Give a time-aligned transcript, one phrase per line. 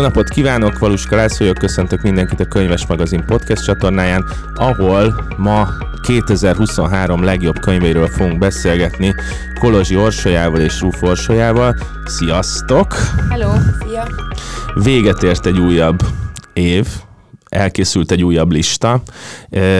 [0.00, 4.24] Jó napot kívánok, Valuska László vagyok, köszöntök mindenkit a Könyves Magazin podcast csatornáján,
[4.54, 5.68] ahol ma
[6.02, 9.14] 2023 legjobb könyveiről fogunk beszélgetni
[9.58, 11.76] Kolozsi Orsolyával és Rúf Orsolyával.
[12.04, 12.94] Sziasztok!
[13.28, 13.52] Hello!
[13.78, 14.06] Szia!
[14.74, 15.98] Véget ért egy újabb
[16.52, 16.86] év,
[17.48, 19.02] elkészült egy újabb lista.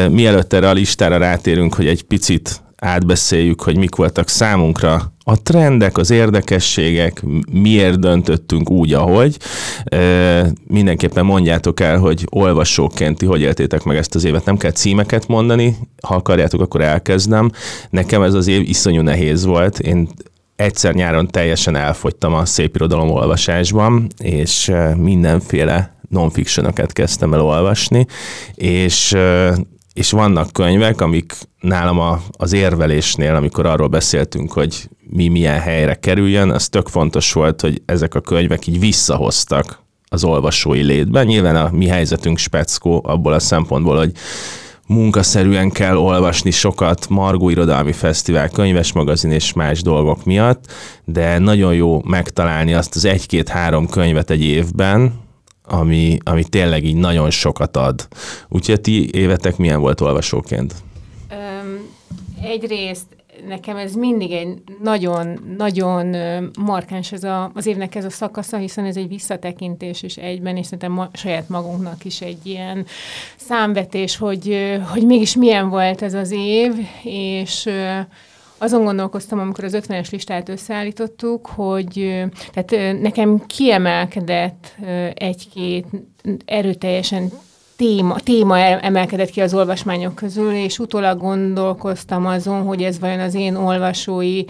[0.08, 5.98] Mielőtt erre a listára rátérünk, hogy egy picit átbeszéljük, hogy mik voltak számunkra a trendek,
[5.98, 9.36] az érdekességek, miért döntöttünk úgy, ahogy.
[9.84, 14.44] E, mindenképpen mondjátok el, hogy olvasóként ti hogy éltétek meg ezt az évet.
[14.44, 17.50] Nem kell címeket mondani, ha akarjátok, akkor elkezdem.
[17.90, 19.78] Nekem ez az év iszonyú nehéz volt.
[19.78, 20.08] Én
[20.56, 28.06] egyszer nyáron teljesen elfogytam a szép irodalom olvasásban, és mindenféle non-fictionokat kezdtem el olvasni,
[28.54, 29.16] és
[30.00, 35.94] és vannak könyvek, amik nálam a, az érvelésnél, amikor arról beszéltünk, hogy mi milyen helyre
[35.94, 41.26] kerüljön, az tök fontos volt, hogy ezek a könyvek így visszahoztak az olvasói létben.
[41.26, 44.12] Nyilván a mi helyzetünk speckó abból a szempontból, hogy
[44.86, 50.64] munkaszerűen kell olvasni sokat Margó Irodalmi Fesztivál, könyves magazin és más dolgok miatt,
[51.04, 55.28] de nagyon jó megtalálni azt az egy-két-három könyvet egy évben,
[55.72, 58.08] ami, ami tényleg így nagyon sokat ad.
[58.48, 60.74] Úgyhogy ti évetek milyen volt olvasóként?
[61.30, 61.78] Um,
[62.42, 63.06] egyrészt
[63.48, 66.16] nekem ez mindig egy nagyon-nagyon
[66.58, 70.64] markáns ez a, az évnek ez a szakasza, hiszen ez egy visszatekintés is egyben, és
[70.64, 72.86] szerintem ma, saját magunknak is egy ilyen
[73.36, 74.56] számvetés, hogy,
[74.92, 77.68] hogy mégis milyen volt ez az év, és
[78.62, 84.76] azon gondolkoztam, amikor az 50-es listát összeállítottuk, hogy tehát nekem kiemelkedett
[85.14, 85.86] egy-két
[86.44, 87.30] erőteljesen
[87.76, 93.34] téma, téma emelkedett ki az olvasmányok közül, és utólag gondolkoztam azon, hogy ez vajon az
[93.34, 94.44] én olvasói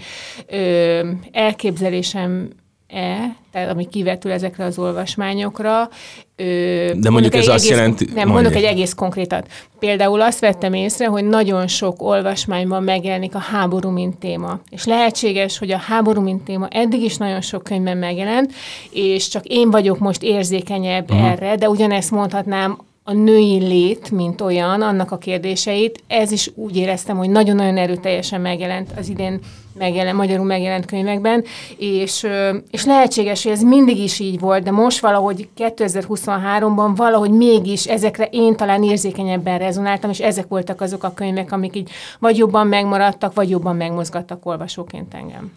[0.47, 2.49] ö, elképzelésem
[2.91, 5.89] e, tehát ami kivetül ezekre az olvasmányokra.
[6.35, 8.05] Ö, De mondjuk ez azt egész, jelenti...
[8.05, 9.47] Nem, mondjuk mondjuk egy egész konkrétat.
[9.79, 14.59] Például azt vettem észre, hogy nagyon sok olvasmányban megjelenik a háború, mint téma.
[14.69, 18.53] És lehetséges, hogy a háború, mint téma eddig is nagyon sok könyvben megjelent,
[18.91, 21.31] és csak én vagyok most érzékenyebb uh-huh.
[21.31, 26.77] erre, de ugyanezt mondhatnám a női lét, mint olyan, annak a kérdéseit, ez is úgy
[26.77, 29.39] éreztem, hogy nagyon-nagyon erőteljesen megjelent az idén
[29.73, 31.43] megjelent, magyarul megjelent könyvekben,
[31.77, 32.27] és,
[32.71, 38.25] és lehetséges, hogy ez mindig is így volt, de most valahogy 2023-ban valahogy mégis ezekre
[38.31, 41.89] én talán érzékenyebben rezonáltam, és ezek voltak azok a könyvek, amik így
[42.19, 45.51] vagy jobban megmaradtak, vagy jobban megmozgattak olvasóként engem.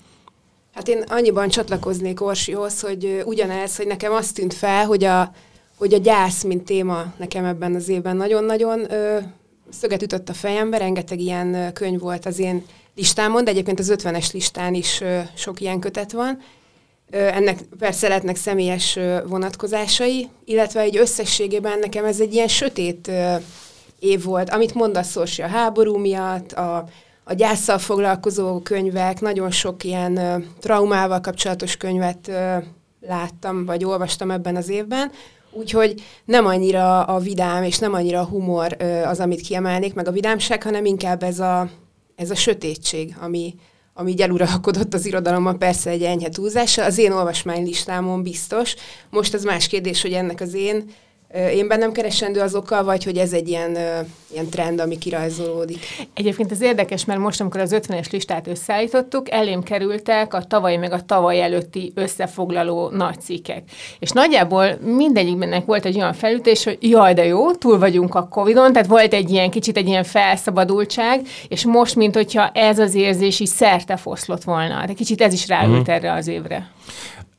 [0.74, 5.30] Hát én annyiban csatlakoznék Orsihoz, hogy ugyanez, hogy nekem azt tűnt fel, hogy a
[5.78, 9.18] hogy a gyász, mint téma nekem ebben az évben nagyon-nagyon ö,
[9.70, 12.64] szöget ütött a fejembe, rengeteg ilyen könyv volt az én
[12.94, 16.38] listámon, de egyébként az 50-es listán is ö, sok ilyen kötet van.
[17.10, 23.08] Ö, ennek persze lehetnek személyes ö, vonatkozásai, illetve egy összességében nekem ez egy ilyen sötét
[23.08, 23.34] ö,
[23.98, 26.88] év volt, amit mondasz Orsi a háború miatt, a,
[27.24, 32.56] a gyászsal foglalkozó könyvek, nagyon sok ilyen ö, traumával kapcsolatos könyvet ö,
[33.00, 35.10] láttam, vagy olvastam ebben az évben,
[35.56, 40.12] Úgyhogy nem annyira a vidám, és nem annyira a humor az, amit kiemelnék, meg a
[40.12, 41.68] vidámság, hanem inkább ez a,
[42.16, 43.54] ez a sötétség, ami,
[43.94, 46.84] ami így eluralkodott az irodalomban, persze egy enyhe túlzása.
[46.84, 48.74] Az én olvasmánylistámon biztos.
[49.10, 50.84] Most az más kérdés, hogy ennek az én
[51.34, 53.70] én bennem keresendő az oka, vagy hogy ez egy ilyen,
[54.32, 55.78] ilyen trend, ami kirajzolódik?
[56.14, 60.92] Egyébként ez érdekes, mert most, amikor az 50-es listát összeállítottuk, elém kerültek a tavaly meg
[60.92, 63.62] a tavaly előtti összefoglaló nagy cikkek.
[63.98, 68.72] És nagyjából mindegyikbennek volt egy olyan felütés, hogy jaj, de jó, túl vagyunk a Covid-on,
[68.72, 73.40] tehát volt egy ilyen kicsit egy ilyen felszabadultság, és most, mint hogyha ez az érzés
[73.40, 74.86] is szerte foszlott volna.
[74.86, 75.94] De kicsit ez is ráült uh-huh.
[75.94, 76.70] erre az évre.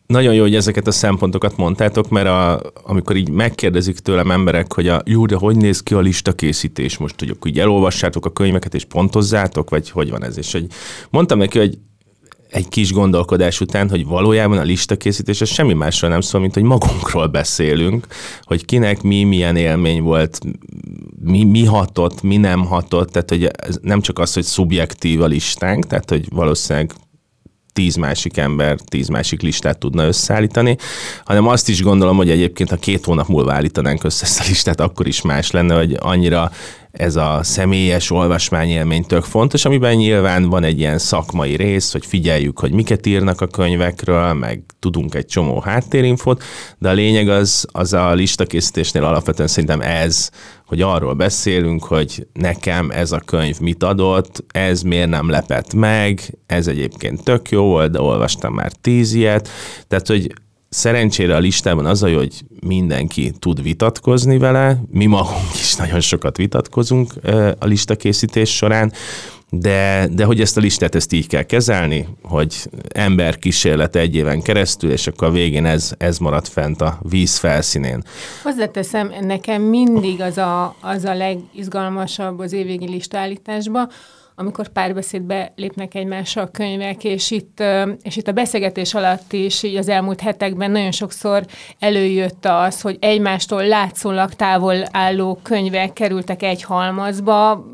[0.07, 4.87] Nagyon jó, hogy ezeket a szempontokat mondtátok, mert a, amikor így megkérdezik tőlem emberek, hogy
[4.87, 8.31] a jó, de hogy néz ki a lista készítés most, hogy akkor így elolvassátok a
[8.31, 10.37] könyveket és pontozzátok, vagy hogy van ez?
[10.37, 10.67] És hogy
[11.09, 11.77] mondtam neki, hogy
[12.49, 16.63] egy kis gondolkodás után, hogy valójában a listakészítés az semmi másról nem szól, mint hogy
[16.63, 18.07] magunkról beszélünk,
[18.41, 20.39] hogy kinek mi milyen élmény volt,
[21.23, 25.25] mi, mi hatott, mi nem hatott, tehát hogy ez nem csak az, hogy szubjektív a
[25.25, 26.93] listánk, tehát hogy valószínűleg
[27.75, 30.77] tíz másik ember tíz másik listát tudna összeállítani,
[31.25, 34.79] hanem azt is gondolom, hogy egyébként ha két hónap múlva állítanánk össze ezt a listát,
[34.79, 36.51] akkor is más lenne, hogy annyira
[36.97, 42.59] ez a személyes olvasmányélmény tök fontos, amiben nyilván van egy ilyen szakmai rész, hogy figyeljük,
[42.59, 46.43] hogy miket írnak a könyvekről, meg tudunk egy csomó háttérinfot,
[46.77, 50.29] de a lényeg az, az a listakészítésnél alapvetően szerintem ez,
[50.65, 56.37] hogy arról beszélünk, hogy nekem ez a könyv mit adott, ez miért nem lepett meg,
[56.45, 59.49] ez egyébként tök jó volt, de olvastam már tíz ilyet,
[59.87, 60.33] tehát hogy
[60.75, 65.99] Szerencsére a listában az a jó, hogy mindenki tud vitatkozni vele, mi magunk is nagyon
[65.99, 67.13] sokat vitatkozunk
[67.59, 68.93] a listakészítés során,
[69.49, 74.41] de, de hogy ezt a listát ezt így kell kezelni, hogy ember kísérlet egy éven
[74.41, 78.03] keresztül, és akkor a végén ez, ez marad fent a víz felszínén.
[78.43, 83.89] Hozzáteszem, nekem mindig az a, az a legizgalmasabb az évvégi listállításban,
[84.35, 87.63] amikor párbeszédbe lépnek egymással a könyvek, és itt,
[88.01, 91.45] és itt a beszélgetés alatt is, így az elmúlt hetekben nagyon sokszor
[91.79, 97.65] előjött az, hogy egymástól látszólag távol álló könyvek kerültek egy halmazba,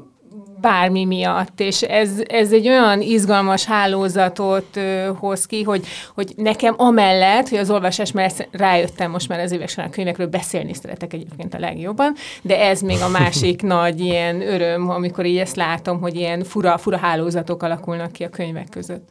[0.62, 5.86] bármi miatt, és ez, ez egy olyan izgalmas hálózatot ö, hoz ki, hogy,
[6.16, 10.28] hogy nekem amellett, hogy az olvasás mellett rájöttem most már az évek során a könyvekről
[10.28, 15.38] beszélni szeretek egyébként a legjobban, de ez még a másik nagy ilyen öröm, amikor így
[15.38, 19.07] ezt látom, hogy ilyen fura, fura hálózatok alakulnak ki a könyvek között.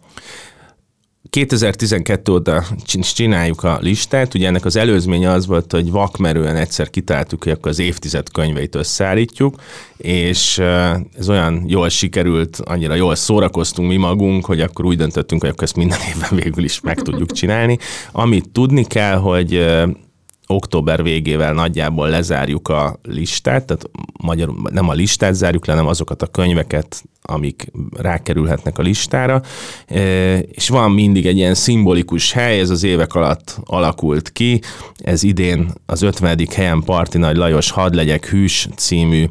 [1.31, 2.65] 2012 óta
[3.15, 7.71] csináljuk a listát, ugye ennek az előzménye az volt, hogy vakmerően egyszer kitáltuk, hogy akkor
[7.71, 9.63] az évtized könyveit összeállítjuk,
[9.97, 10.59] és
[11.19, 15.63] ez olyan jól sikerült, annyira jól szórakoztunk mi magunk, hogy akkor úgy döntöttünk, hogy akkor
[15.63, 17.79] ezt minden évben végül is meg tudjuk csinálni.
[18.13, 19.67] Amit tudni kell, hogy
[20.51, 23.91] október végével nagyjából lezárjuk a listát, tehát
[24.23, 29.43] magyarul nem a listát zárjuk le, hanem azokat a könyveket, amik rákerülhetnek a listára,
[29.87, 34.61] e, és van mindig egy ilyen szimbolikus hely, ez az évek alatt alakult ki,
[34.97, 36.39] ez idén az 50.
[36.55, 39.27] helyen Parti Nagy Lajos Hadd legyek hűs című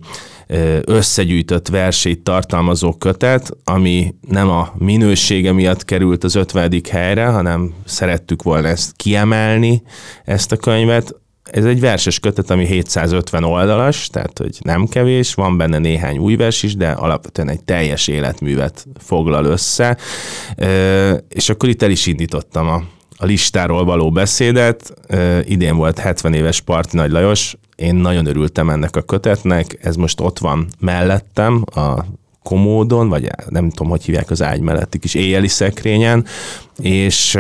[0.84, 6.82] összegyűjtött versét tartalmazó kötet, ami nem a minősége miatt került az 50.
[6.92, 9.82] helyre, hanem szerettük volna ezt kiemelni,
[10.26, 11.16] ezt a könyvet.
[11.44, 16.36] Ez egy verses kötet, ami 750 oldalas, tehát hogy nem kevés, van benne néhány új
[16.36, 19.98] vers is, de alapvetően egy teljes életművet foglal össze.
[21.30, 22.84] És akkor itt el is indítottam a
[23.22, 24.94] a listáról való beszédet.
[25.44, 30.20] Idén volt 70 éves Parti Nagy Lajos, én nagyon örültem ennek a kötetnek, ez most
[30.20, 32.06] ott van mellettem a
[32.44, 36.26] komódon, vagy nem tudom, hogy hívják az ágy melletti kis éjjeli szekrényen,
[36.78, 37.38] és,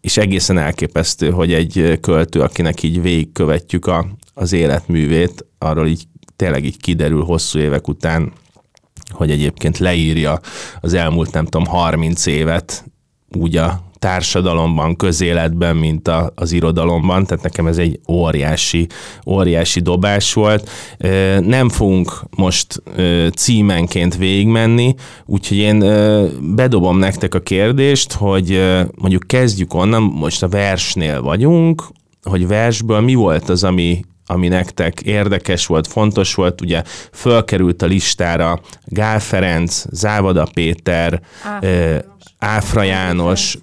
[0.00, 6.04] és egészen elképesztő, hogy egy költő, akinek így végigkövetjük a, az életművét, arról így
[6.36, 8.32] tényleg így kiderül hosszú évek után,
[9.10, 10.40] hogy egyébként leírja
[10.80, 12.84] az elmúlt, nem tudom, 30 évet
[13.30, 18.86] úgy a társadalomban, közéletben, mint a, az irodalomban, tehát nekem ez egy óriási,
[19.26, 20.70] óriási dobás volt.
[21.40, 22.82] Nem fogunk most
[23.36, 24.94] címenként végigmenni,
[25.26, 25.78] úgyhogy én
[26.54, 28.62] bedobom nektek a kérdést, hogy
[28.94, 31.82] mondjuk kezdjük onnan, most a versnél vagyunk,
[32.22, 36.82] hogy versből mi volt az, ami, ami nektek érdekes volt, fontos volt, ugye
[37.12, 41.20] fölkerült a listára Gál Ferenc, Závada Péter,
[42.44, 43.58] Áfra János,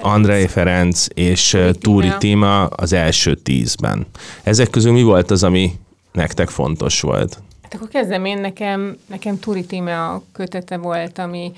[0.00, 4.06] Andrei Ferenc és Túri Tima az első tízben.
[4.42, 5.72] Ezek közül mi volt az, ami
[6.12, 7.38] nektek fontos volt?
[7.62, 11.52] Hát akkor kezdem én, nekem, nekem Túri Tima a kötete volt, ami,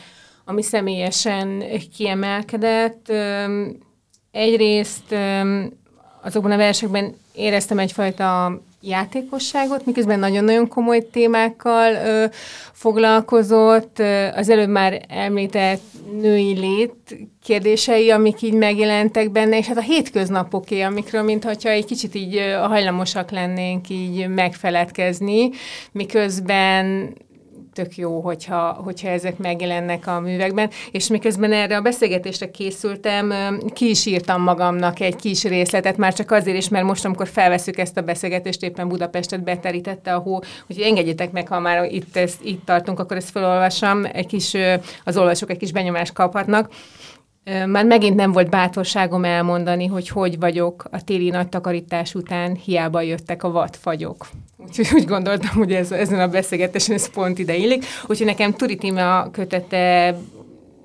[0.44, 1.62] ami személyesen
[1.96, 3.12] kiemelkedett.
[4.30, 5.14] Egyrészt
[6.22, 12.24] azokban a versekben éreztem egyfajta játékosságot, miközben nagyon-nagyon komoly témákkal ö,
[12.72, 13.98] foglalkozott.
[14.36, 15.82] Az előbb már említett
[16.20, 22.14] női lét kérdései, amik így megjelentek benne, és hát a hétköznapoké, amikről mintha egy kicsit
[22.14, 25.50] így hajlamosak lennénk így megfeledkezni,
[25.92, 27.14] miközben
[27.72, 30.70] tök jó, hogyha, hogyha ezek megjelennek a művekben.
[30.90, 33.32] És miközben erre a beszélgetésre készültem,
[33.72, 37.78] ki is írtam magamnak egy kis részletet, már csak azért is, mert most, amikor felveszük
[37.78, 42.44] ezt a beszélgetést, éppen Budapestet beterítette a hó, úgyhogy engedjétek meg, ha már itt, ezt,
[42.44, 44.56] itt tartunk, akkor ezt felolvasom, egy kis,
[45.04, 46.70] az olvasók egy kis benyomást kaphatnak.
[47.44, 53.00] Már megint nem volt bátorságom elmondani, hogy hogy vagyok a téli nagy takarítás után, hiába
[53.00, 54.28] jöttek a vadfagyok.
[54.58, 57.84] Úgyhogy úgy gondoltam, hogy ez, ezen a beszélgetésen ez pont ide illik.
[58.06, 60.16] Úgyhogy nekem Turitime kötete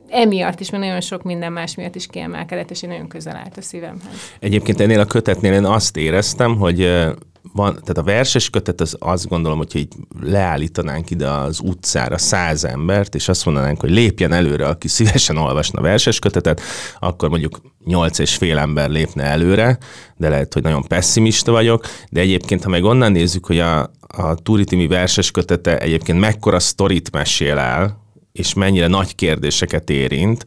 [0.10, 3.58] emiatt is, mert nagyon sok minden más miatt is kiemelkedett, és én nagyon közel állt
[3.58, 4.34] a szívemhez.
[4.40, 7.08] Egyébként ennél a kötetnél én azt éreztem, hogy
[7.54, 12.64] van, tehát a verses kötet az azt gondolom, hogy így leállítanánk ide az utcára száz
[12.64, 16.62] embert, és azt mondanánk, hogy lépjen előre, aki szívesen olvasna verses kötetet,
[17.00, 19.78] akkor mondjuk nyolc és fél ember lépne előre,
[20.18, 24.36] de lehet, hogy nagyon pessimista vagyok, de egyébként, ha meg onnan nézzük, hogy a, a
[24.36, 28.06] Turitimi verses kötete egyébként mekkora sztorit mesél el,
[28.38, 30.46] és mennyire nagy kérdéseket érint,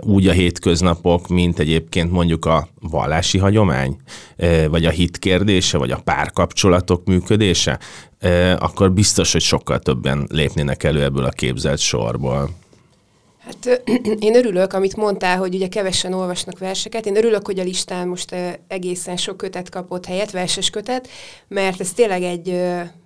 [0.00, 3.96] úgy a hétköznapok, mint egyébként mondjuk a vallási hagyomány,
[4.68, 7.78] vagy a hit kérdése, vagy a párkapcsolatok működése,
[8.58, 12.50] akkor biztos, hogy sokkal többen lépnének elő ebből a képzelt sorból.
[13.46, 13.82] Hát
[14.18, 17.06] én örülök, amit mondtál, hogy ugye kevesen olvasnak verseket.
[17.06, 18.34] Én örülök, hogy a listán most
[18.68, 21.08] egészen sok kötet kapott helyet, verses kötet,
[21.48, 22.48] mert ez tényleg egy,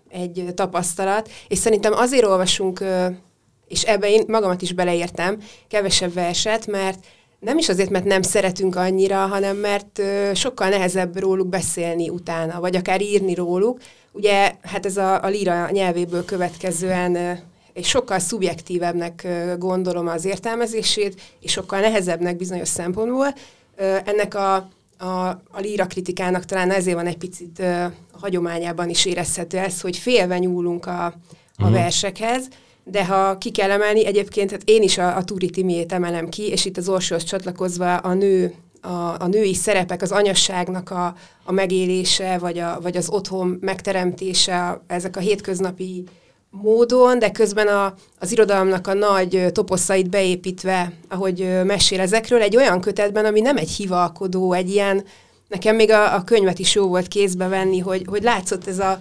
[0.09, 2.85] egy tapasztalat, és szerintem azért olvasunk,
[3.71, 7.05] és ebbe én magamat is beleértem, kevesebb verset, mert
[7.39, 10.03] nem is azért, mert nem szeretünk annyira, hanem mert
[10.35, 13.81] sokkal nehezebb róluk beszélni utána, vagy akár írni róluk.
[14.12, 17.41] Ugye, hát ez a, a líra nyelvéből következően
[17.73, 19.27] és sokkal szubjektívebbnek
[19.59, 23.35] gondolom az értelmezését, és sokkal nehezebbnek bizonyos szempontból.
[24.05, 24.55] Ennek a,
[24.99, 29.97] a, a líra kritikának talán ezért van egy picit a hagyományában is érezhető ez, hogy
[29.97, 31.15] félve nyúlunk a, a
[31.59, 31.73] uh-huh.
[31.73, 32.49] versekhez,
[32.85, 36.49] de ha ki kell emelni, egyébként hát én is a, a Turi Timiét emelem ki,
[36.49, 41.53] és itt az Orsóhoz csatlakozva a nő a, a női szerepek, az anyasságnak a, a
[41.53, 46.05] megélése, vagy, a, vagy az otthon megteremtése, ezek a hétköznapi
[46.51, 52.81] módon, de közben a, az irodalomnak a nagy toposzait beépítve, ahogy mesél ezekről, egy olyan
[52.81, 55.05] kötetben, ami nem egy hivalkodó, egy ilyen,
[55.49, 59.01] nekem még a, a könyvet is jó volt kézbe venni, hogy, hogy látszott ez a,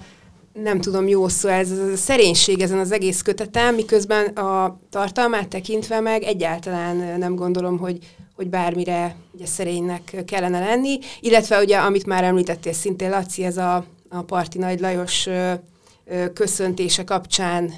[0.64, 6.00] nem tudom jó szó, ez, a szerénység ezen az egész kötetem, miközben a tartalmát tekintve
[6.00, 7.98] meg egyáltalán nem gondolom, hogy,
[8.36, 13.86] hogy bármire ugye szerénynek kellene lenni, illetve ugye, amit már említettél szintén, Laci, ez a,
[14.10, 15.30] a Parti Nagy Lajos
[16.34, 17.74] köszöntése kapcsán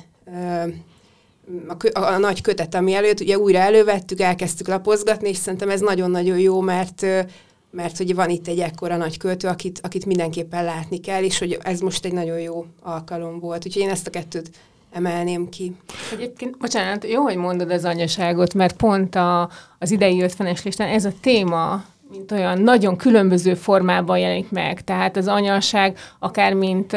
[1.67, 5.79] a, a, a nagy kötet, ami előtt, ugye újra elővettük, elkezdtük lapozgatni, és szerintem ez
[5.79, 7.05] nagyon-nagyon jó, mert
[7.71, 11.59] mert hogy van itt egy ekkora nagy költő, akit, akit mindenképpen látni kell, és hogy
[11.61, 13.65] ez most egy nagyon jó alkalom volt.
[13.65, 14.51] Úgyhogy én ezt a kettőt
[14.91, 15.75] emelném ki.
[16.11, 19.49] Egyébként, bocsánat, jó, hogy mondod az anyaságot, mert pont a,
[19.79, 24.83] az idei 50-es listán ez a téma mint olyan nagyon különböző formában jelenik meg.
[24.83, 26.91] Tehát az anyaság akár mint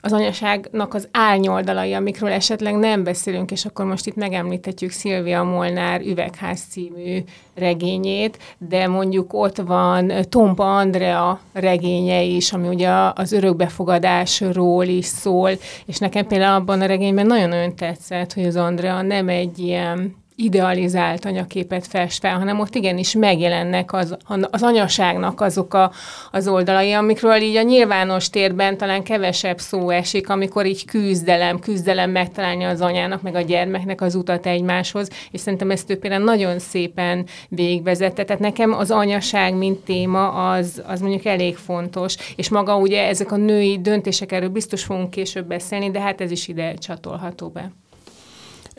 [0.00, 6.00] az anyaságnak az árnyoldalai, amikről esetleg nem beszélünk, és akkor most itt megemlíthetjük Szilvia Molnár
[6.00, 7.18] Üvegház című
[7.54, 15.50] regényét, de mondjuk ott van Tompa Andrea regénye is, ami ugye az örökbefogadásról is szól,
[15.86, 21.24] és nekem például abban a regényben nagyon-nagyon tetszett, hogy az Andrea nem egy ilyen idealizált
[21.24, 24.16] anyaképet fest fel, hanem ott igenis megjelennek az,
[24.50, 25.92] az anyaságnak azok a,
[26.30, 32.10] az oldalai, amikről így a nyilvános térben talán kevesebb szó esik, amikor így küzdelem, küzdelem
[32.10, 36.58] megtalálni az anyának, meg a gyermeknek az utat egymáshoz, és szerintem ezt ő például nagyon
[36.58, 38.24] szépen végigvezette.
[38.24, 43.32] Tehát nekem az anyaság, mint téma, az, az mondjuk elég fontos, és maga ugye ezek
[43.32, 47.72] a női döntések, erről biztos fogunk később beszélni, de hát ez is ide csatolható be.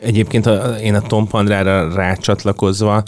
[0.02, 3.02] Egyébként a, én a Tom Pandrára rácsatlakozva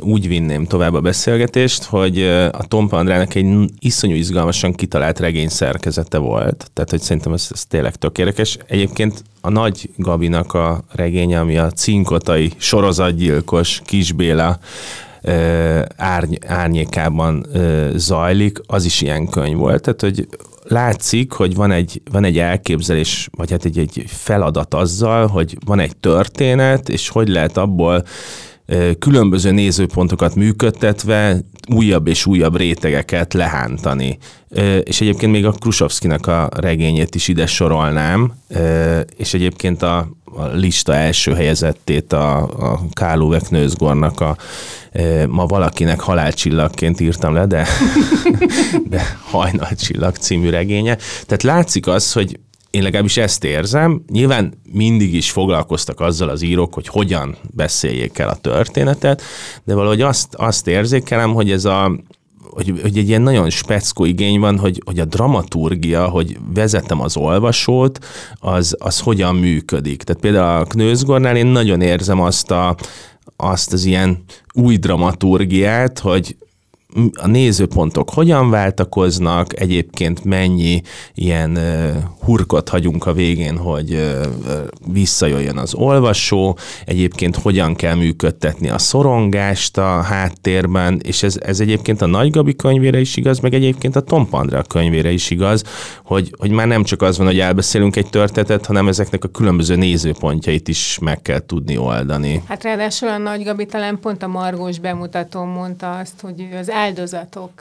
[0.00, 2.22] úgy vinném tovább a beszélgetést, hogy
[2.52, 6.70] a Tom Pandrának egy iszonyú izgalmasan kitalált regény szerkezete volt.
[6.72, 8.58] Tehát, hogy szerintem ez, ez tényleg tökéletes.
[8.66, 14.58] Egyébként a Nagy Gabinak a regénye, ami a cinkotai sorozatgyilkos Kisbéla
[15.96, 17.46] árny, árnyékában
[17.94, 19.82] zajlik, az is ilyen könyv volt.
[19.82, 20.28] Tehát, hogy
[20.68, 25.80] látszik, hogy van egy, van egy elképzelés, vagy hát egy, egy feladat azzal, hogy van
[25.80, 28.04] egy történet, és hogy lehet abból
[28.98, 31.40] különböző nézőpontokat működtetve
[31.74, 34.18] újabb és újabb rétegeket lehántani.
[34.82, 38.32] És egyébként még a Krusovszkinak a regényét is ide sorolnám,
[39.16, 44.36] és egyébként a, a lista első helyezettét a, a Kálóvek Nőzgornak a
[45.28, 47.66] ma valakinek halálcsillagként írtam le, de,
[48.90, 50.96] de hajnalcsillag című regénye.
[51.26, 52.38] Tehát látszik az, hogy
[52.78, 54.02] én legalábbis ezt érzem.
[54.10, 59.22] Nyilván mindig is foglalkoztak azzal az írók, hogy hogyan beszéljék el a történetet,
[59.64, 62.00] de valahogy azt, azt érzékelem, hogy ez a,
[62.50, 67.16] hogy, hogy egy ilyen nagyon speckó igény van, hogy, hogy a dramaturgia, hogy vezetem az
[67.16, 67.98] olvasót,
[68.34, 70.02] az, az hogyan működik.
[70.02, 72.76] Tehát például a Knőzgornál én nagyon érzem azt a,
[73.36, 76.36] azt az ilyen új dramaturgiát, hogy
[77.12, 80.82] a nézőpontok hogyan váltakoznak, egyébként mennyi
[81.14, 84.24] ilyen uh, hurkot hagyunk a végén, hogy uh,
[84.92, 92.02] visszajöjjön az olvasó, egyébként hogyan kell működtetni a szorongást a háttérben, és ez, ez egyébként
[92.02, 95.62] a Nagy Gabi könyvére is igaz, meg egyébként a Tom Pandra könyvére is igaz,
[96.04, 99.76] hogy, hogy már nem csak az van, hogy elbeszélünk egy történetet, hanem ezeknek a különböző
[99.76, 102.42] nézőpontjait is meg kell tudni oldani.
[102.46, 107.60] Hát ráadásul a Nagy Gabi talán pont a Margós bemutató mondta azt, hogy az áldozatok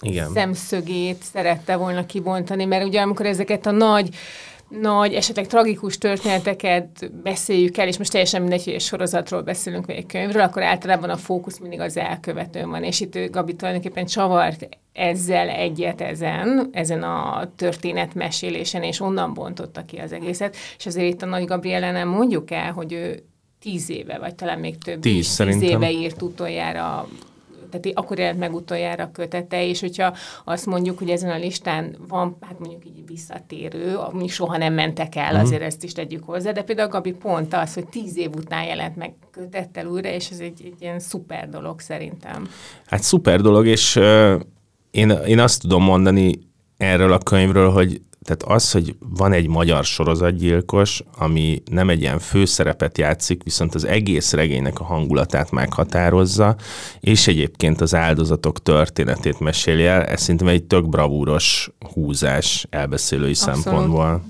[0.00, 0.30] Igen.
[0.32, 4.08] szemszögét szerette volna kibontani, mert ugye amikor ezeket a nagy
[4.80, 9.94] nagy, esetleg tragikus történeteket beszéljük el, és most teljesen mindegy, hogy egy sorozatról beszélünk, vagy
[9.94, 14.68] egy könyvről, akkor általában a fókusz mindig az elkövetőn van, és itt Gabi tulajdonképpen csavart
[14.92, 21.22] ezzel egyet ezen, ezen a történetmesélésen, és onnan bontotta ki az egészet, és azért itt
[21.22, 23.22] a Nagy Gabriele nem mondjuk el, hogy ő
[23.60, 25.60] tíz éve, vagy talán még több tíz, is, szerintem.
[25.60, 27.08] tíz éve írt utoljára
[27.72, 32.36] tehát akkor jelent meg utoljára kötete, és hogyha azt mondjuk, hogy ezen a listán van,
[32.40, 35.40] hát mondjuk így visszatérő, ami soha nem mentek el, mm.
[35.40, 38.96] azért ezt is tegyük hozzá, de például Gabi pont az, hogy tíz év után jelent
[38.96, 42.48] meg kötettel újra, és ez egy, egy ilyen szuper dolog szerintem.
[42.86, 44.40] Hát szuper dolog, és uh,
[44.90, 46.38] én, én azt tudom mondani
[46.76, 52.18] erről a könyvről, hogy tehát az, hogy van egy magyar sorozatgyilkos, ami nem egy ilyen
[52.18, 56.56] főszerepet játszik, viszont az egész regénynek a hangulatát meghatározza,
[57.00, 63.62] és egyébként az áldozatok történetét meséli el, ez szerintem egy tök bravúros húzás elbeszélői Abszolút.
[63.62, 64.22] szempontból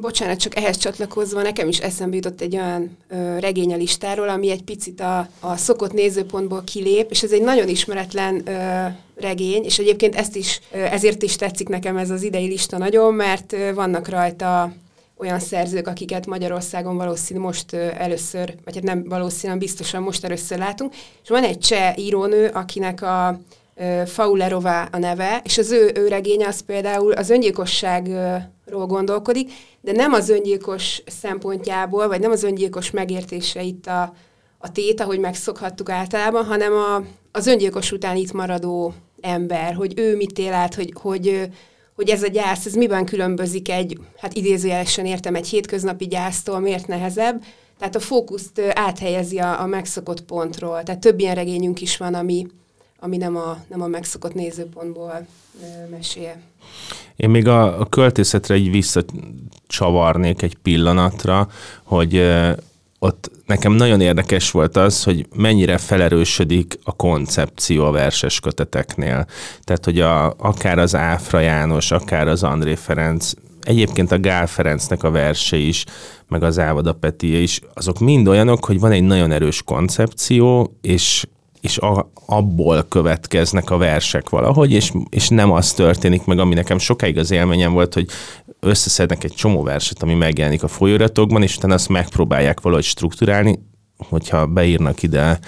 [0.00, 4.50] bocsánat, csak ehhez csatlakozva nekem is eszembe jutott egy olyan ö, regény a listáról, ami
[4.50, 8.86] egy picit a, a szokott nézőpontból kilép, és ez egy nagyon ismeretlen ö,
[9.20, 13.14] regény, és egyébként ezt is, ö, ezért is tetszik nekem ez az idei lista nagyon,
[13.14, 14.72] mert ö, vannak rajta
[15.16, 20.94] olyan szerzők, akiket Magyarországon valószínű most először, vagy hát nem valószínűen, biztosan most először látunk,
[21.22, 23.40] és van egy cseh írónő, akinek a
[24.06, 27.30] Faulerová a neve, és az ő, ő regénye az például az
[28.70, 34.14] öngyilkosságról gondolkodik, de nem az öngyilkos szempontjából, vagy nem az öngyilkos megértése itt a,
[34.58, 40.16] a tét, ahogy megszokhattuk általában, hanem a, az öngyilkos után itt maradó ember, hogy ő
[40.16, 41.48] mit él át, hogy, hogy,
[41.94, 46.86] hogy ez a gyász, ez miben különbözik egy, hát idézőjelesen értem, egy hétköznapi gyásztól, miért
[46.86, 47.42] nehezebb,
[47.78, 50.82] tehát a fókuszt áthelyezi a, a megszokott pontról.
[50.82, 52.46] Tehát több ilyen regényünk is van, ami,
[53.00, 55.26] ami nem a, nem a megszokott nézőpontból
[55.90, 56.36] mesél.
[57.16, 61.48] Én még a, a költészetre így visszacsavarnék egy pillanatra,
[61.82, 62.22] hogy
[62.98, 69.26] ott nekem nagyon érdekes volt az, hogy mennyire felerősödik a koncepció a verses köteteknél.
[69.64, 75.02] Tehát, hogy a, akár az Áfra János, akár az André Ferenc, egyébként a Gál Ferencnek
[75.02, 75.84] a verse is,
[76.28, 81.26] meg az Ávada Peti is, azok mind olyanok, hogy van egy nagyon erős koncepció, és
[81.60, 86.78] és a, abból következnek a versek valahogy, és, és nem az történik meg, ami nekem
[86.78, 88.06] sokáig az élményem volt, hogy
[88.60, 93.58] összeszednek egy csomó verset, ami megjelenik a folyóiratokban, és utána azt megpróbálják valahogy strukturálni,
[94.08, 95.38] hogyha beírnak ide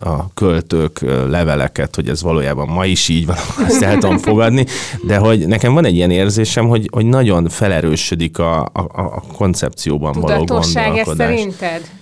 [0.00, 4.66] a költők leveleket, hogy ez valójában ma is így van, azt el tudom fogadni,
[5.06, 10.12] de hogy nekem van egy ilyen érzésem, hogy, hogy nagyon felerősödik a, a, a koncepcióban
[10.12, 10.96] való gondolkodás.
[10.96, 11.99] ez szerinted?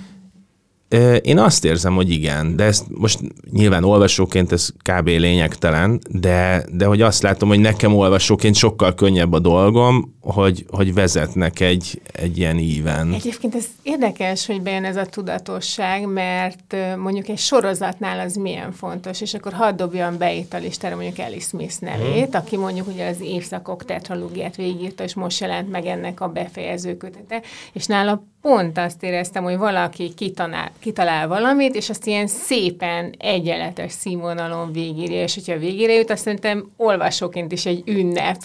[1.23, 3.21] Én azt érzem, hogy igen, de ezt most
[3.51, 5.07] nyilván olvasóként ez kb.
[5.07, 10.95] lényegtelen, de, de hogy azt látom, hogy nekem olvasóként sokkal könnyebb a dolgom, hogy, hogy
[10.95, 13.13] vezetnek egy, egy ilyen íven.
[13.13, 19.21] Egyébként ez érdekes, hogy bejön ez a tudatosság, mert mondjuk egy sorozatnál az milyen fontos,
[19.21, 22.41] és akkor hadd dobjam be itt a listára mondjuk Alice Smith nevét, hmm.
[22.41, 27.43] aki mondjuk ugye az évszakok tetralógiát végigírta, és most jelent meg ennek a befejező kötete,
[27.73, 33.93] és nála pont azt éreztem, hogy valaki kitanál, kitalál valamit, és azt ilyen szépen egyenletes
[33.93, 38.39] színvonalon végírja, és hogyha végére jut, azt szerintem olvasóként is egy ünnep,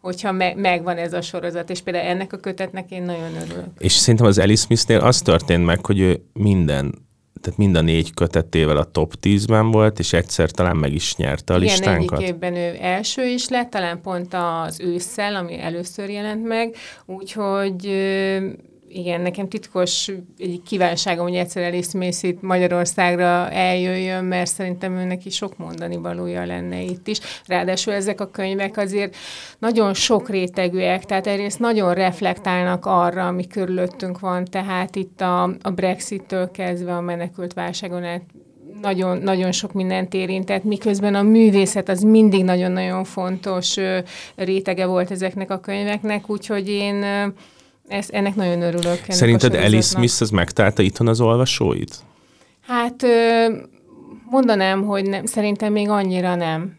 [0.00, 3.66] hogyha me- megvan ez a sorozat, és például ennek a kötetnek én nagyon örülök.
[3.78, 7.06] És szerintem az Alice Smithnél az történt meg, hogy ő minden
[7.40, 11.52] tehát mind a négy kötetével a top 10-ben volt, és egyszer talán meg is nyerte
[11.54, 12.18] a Igen, listánkat.
[12.18, 16.74] egyik évben ő első is lett, talán pont az ősszel, ami először jelent meg,
[17.06, 17.86] úgyhogy
[18.88, 25.34] igen, nekem titkos egy kívánságom, hogy egyszer Alice itt Magyarországra eljöjjön, mert szerintem őnek is
[25.34, 27.18] sok mondani valója lenne itt is.
[27.46, 29.16] Ráadásul ezek a könyvek azért
[29.58, 35.70] nagyon sok rétegűek, tehát egyrészt nagyon reflektálnak arra, ami körülöttünk van, tehát itt a, a
[35.70, 38.22] Brexit-től kezdve a menekült válságon át
[38.80, 43.76] nagyon, nagyon sok mindent érintett, miközben a művészet az mindig nagyon-nagyon fontos
[44.36, 47.04] rétege volt ezeknek a könyveknek, úgyhogy én
[47.88, 48.98] ez, ennek nagyon örülök.
[48.98, 51.96] Ennek Szerinted Alice Smith az megtalálta itthon az olvasóit?
[52.66, 53.06] Hát
[54.30, 56.76] mondanám, hogy nem, szerintem még annyira nem.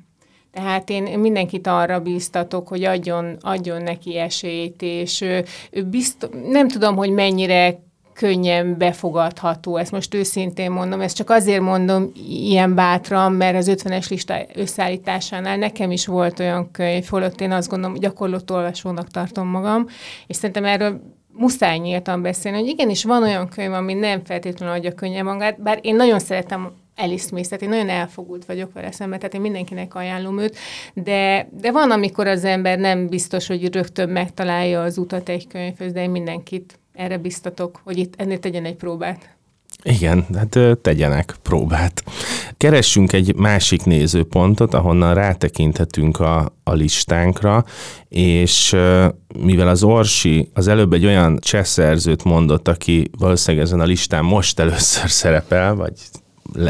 [0.52, 6.68] Tehát én mindenkit arra bíztatok, hogy adjon, adjon neki esélyt, és ő, ő bizt, nem
[6.68, 7.80] tudom, hogy mennyire
[8.20, 9.78] könnyen befogadható.
[9.78, 15.58] Ezt most őszintén mondom, ezt csak azért mondom ilyen bátran, mert az 50-es lista összeállításánál
[15.58, 19.86] nekem is volt olyan könyv, holott én azt gondolom, gyakorlott olvasónak tartom magam,
[20.28, 21.02] és szerintem erről
[21.34, 25.80] muszáj nyíltan beszélni, hogy igenis van olyan könyv, ami nem feltétlenül adja könnyen magát, bár
[25.82, 30.58] én nagyon szeretem tehát én nagyon elfogult vagyok vele szemben, tehát én mindenkinek ajánlom őt,
[30.94, 35.92] de, de van, amikor az ember nem biztos, hogy rögtön megtalálja az utat egy könyvhöz,
[35.92, 39.38] de én mindenkit erre biztatok, hogy itt ennél tegyen egy próbát.
[39.84, 42.04] Igen, hát tegyenek próbát.
[42.58, 47.66] keressünk egy másik nézőpontot, ahonnan rátekinthetünk a, a listánkra,
[48.10, 48.76] és
[49.40, 54.60] mivel az Orsi az előbb egy olyan csehszerzőt mondott, aki valószínűleg ezen a listán most
[54.60, 55.94] először szerepel, vagy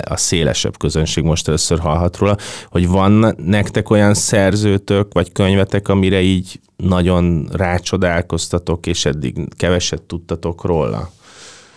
[0.03, 2.37] a szélesebb közönség most először hallhat róla,
[2.69, 10.63] hogy van nektek olyan szerzőtök, vagy könyvetek, amire így nagyon rácsodálkoztatok, és eddig keveset tudtatok
[10.63, 11.11] róla?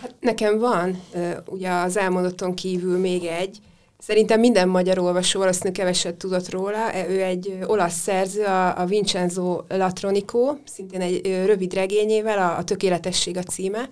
[0.00, 1.00] Hát nekem van,
[1.46, 3.58] ugye az elmondotton kívül még egy,
[4.06, 6.92] Szerintem minden magyar olvasó valószínűleg keveset tudott róla.
[6.92, 8.44] E, ő egy olasz szerző,
[8.76, 13.88] a Vincenzo Latronico, szintén egy rövid regényével, a, Tökéletesség a címe.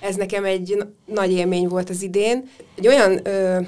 [0.00, 2.48] Ez nekem egy nagy élmény volt az idén.
[2.76, 3.60] Egy olyan ö,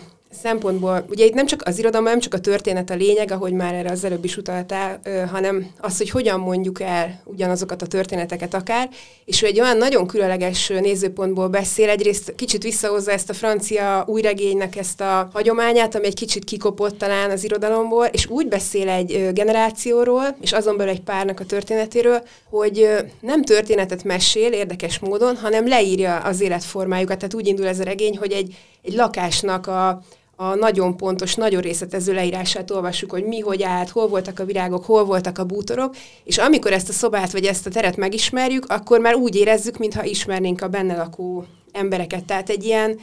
[0.43, 3.75] szempontból, ugye itt nem csak az irodalom, nem csak a történet a lényeg, ahogy már
[3.75, 8.89] erre az előbb is utaltál, hanem az, hogy hogyan mondjuk el ugyanazokat a történeteket akár,
[9.25, 14.77] és ő egy olyan nagyon különleges nézőpontból beszél, egyrészt kicsit visszahozza ezt a francia újregénynek
[14.77, 20.37] ezt a hagyományát, ami egy kicsit kikopott talán az irodalomból, és úgy beszél egy generációról,
[20.41, 22.89] és azon belül egy párnak a történetéről, hogy
[23.21, 27.17] nem történetet mesél érdekes módon, hanem leírja az életformájukat.
[27.17, 30.03] Tehát úgy indul ez a regény, hogy egy, egy lakásnak a
[30.43, 34.85] a nagyon pontos, nagyon részletező leírását olvassuk, hogy mi, hogy állt, hol voltak a virágok,
[34.85, 39.01] hol voltak a bútorok, és amikor ezt a szobát vagy ezt a teret megismerjük, akkor
[39.01, 42.25] már úgy érezzük, mintha ismernénk a benne lakó embereket.
[42.25, 42.99] Tehát egy ilyen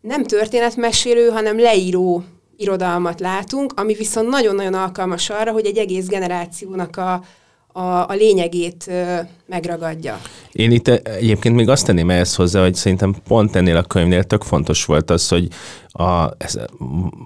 [0.00, 2.24] nem történetmesélő, hanem leíró
[2.56, 7.24] irodalmat látunk, ami viszont nagyon-nagyon alkalmas arra, hogy egy egész generációnak a,
[7.76, 10.20] a, a lényegét ö, megragadja.
[10.52, 14.42] Én itt egyébként még azt tenném ehhez hozzá, hogy szerintem pont ennél a könyvnél tök
[14.42, 15.48] fontos volt az, hogy
[15.88, 16.58] a, ez,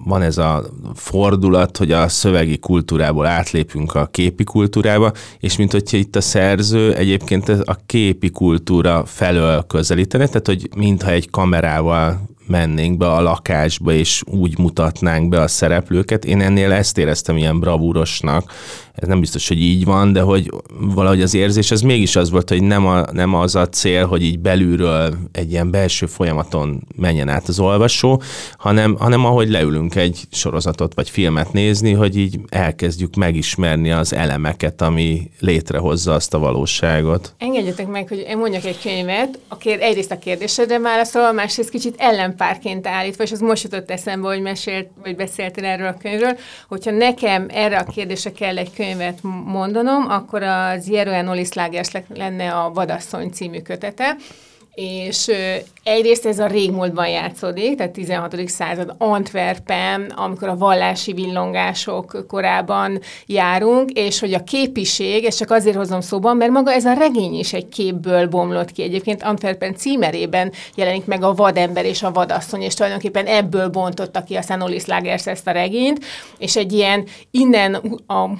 [0.04, 5.96] van ez a fordulat, hogy a szövegi kultúrából átlépünk a képi kultúrába, és mint hogyha
[5.96, 12.96] itt a szerző egyébként a képi kultúra felől közelítene, tehát hogy mintha egy kamerával mennénk
[12.96, 16.24] be a lakásba, és úgy mutatnánk be a szereplőket.
[16.24, 18.52] Én ennél ezt éreztem ilyen bravúrosnak.
[19.00, 22.48] Ez nem biztos, hogy így van, de hogy valahogy az érzés az mégis az volt,
[22.48, 27.28] hogy nem, a, nem az a cél, hogy így belülről egy ilyen belső folyamaton menjen
[27.28, 28.22] át az olvasó,
[28.56, 34.82] hanem, hanem ahogy leülünk egy sorozatot vagy filmet nézni, hogy így elkezdjük megismerni az elemeket,
[34.82, 37.34] ami létrehozza azt a valóságot.
[37.38, 41.94] Engedjetek meg, hogy én mondjak egy könyvet, a kér, egyrészt a kérdésedre válaszol, másrészt kicsit
[41.98, 46.36] ellenpárként állítva, és az most jutott eszembe, hogy mesélt, vagy beszéltél erről a könyvről,
[46.68, 51.48] hogyha nekem erre a kérdésre kell egy könyvet mondanom, akkor az Jeroen Olis
[52.14, 54.16] lenne a Vadasszony című kötete,
[54.80, 55.30] és
[55.82, 58.48] egyrészt ez a régmúltban játszódik, tehát 16.
[58.48, 65.76] század Antwerpen, amikor a vallási villongások korában járunk, és hogy a képiség, ezt csak azért
[65.76, 68.82] hozom szóban, mert maga ez a regény is egy képből bomlott ki.
[68.82, 74.34] Egyébként Antwerpen címerében jelenik meg a vadember és a vadasszony, és tulajdonképpen ebből bontotta ki
[74.34, 76.04] a Szenolis Lagers ezt a regényt,
[76.38, 77.74] és egy ilyen innen
[78.06, 78.30] a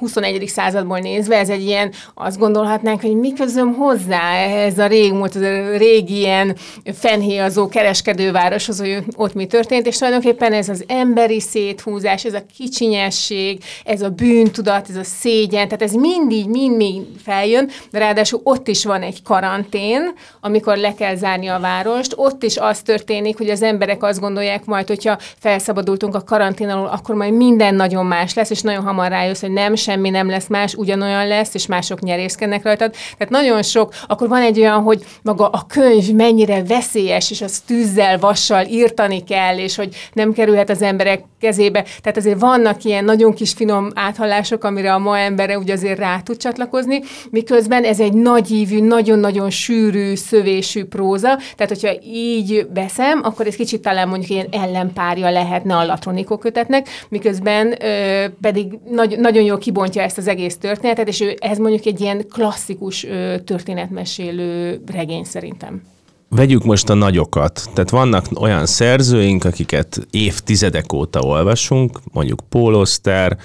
[0.00, 0.48] 21.
[0.48, 5.42] századból nézve ez egy ilyen, azt gondolhatnánk, hogy mi közöm hozzá ez a régmúlt, ez
[5.42, 6.56] a régi ilyen
[6.94, 13.62] fenhéjazó kereskedővároshoz, hogy ott mi történt, és tulajdonképpen ez az emberi széthúzás, ez a kicsinyesség,
[13.84, 18.84] ez a bűntudat, ez a szégyen, tehát ez mindig, mind-mind feljön, de ráadásul ott is
[18.84, 23.62] van egy karantén, amikor le kell zárni a várost, ott is az történik, hogy az
[23.62, 28.50] emberek azt gondolják majd, hogyha felszabadultunk a karantén alól, akkor majd minden nagyon más lesz,
[28.50, 32.62] és nagyon hamar rájössz, hogy nem, semmi nem lesz más, ugyanolyan lesz, és mások nyerészkednek
[32.62, 32.92] rajtad.
[32.92, 37.58] Tehát nagyon sok, akkor van egy olyan, hogy maga a könyv mennyire veszélyes, és az
[37.66, 41.84] tűzzel, vassal írtani kell, és hogy nem kerülhet az emberek kezébe.
[42.02, 46.20] Tehát azért vannak ilyen nagyon kis finom áthallások, amire a ma embere úgy azért rá
[46.20, 47.00] tud csatlakozni,
[47.30, 53.82] miközben ez egy nagyívű, nagyon-nagyon sűrű, szövésű próza, tehát hogyha így veszem, akkor ez kicsit
[53.82, 59.79] talán mondjuk ilyen ellenpárja lehetne a latronikó kötetnek, miközben ö, pedig nagy, nagyon jól kibont
[59.80, 65.24] kibontja ezt az egész történetet, és ő, ez mondjuk egy ilyen klasszikus ö, történetmesélő regény
[65.24, 65.82] szerintem.
[66.28, 67.62] Vegyük most a nagyokat.
[67.74, 73.36] Tehát vannak olyan szerzőink, akiket évtizedek óta olvasunk, mondjuk Paul Oster,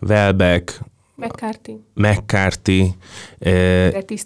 [0.00, 0.80] Welbeck,
[1.14, 1.80] McCarthy.
[1.94, 2.94] McCarthy.
[3.38, 4.24] Ellis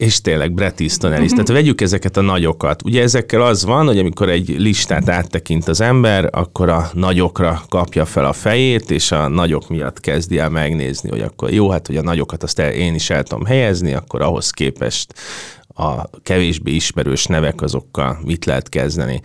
[0.00, 1.30] és tényleg Bret Easton Ellis.
[1.30, 2.82] Tehát vegyük ezeket a nagyokat.
[2.82, 8.04] Ugye ezekkel az van, hogy amikor egy listát áttekint az ember, akkor a nagyokra kapja
[8.04, 11.96] fel a fejét, és a nagyok miatt kezdi el megnézni, hogy akkor jó, hát hogy
[11.96, 15.14] a nagyokat azt én is el tudom helyezni, akkor ahhoz képest
[15.74, 19.20] a kevésbé ismerős nevek azokkal mit lehet kezdeni.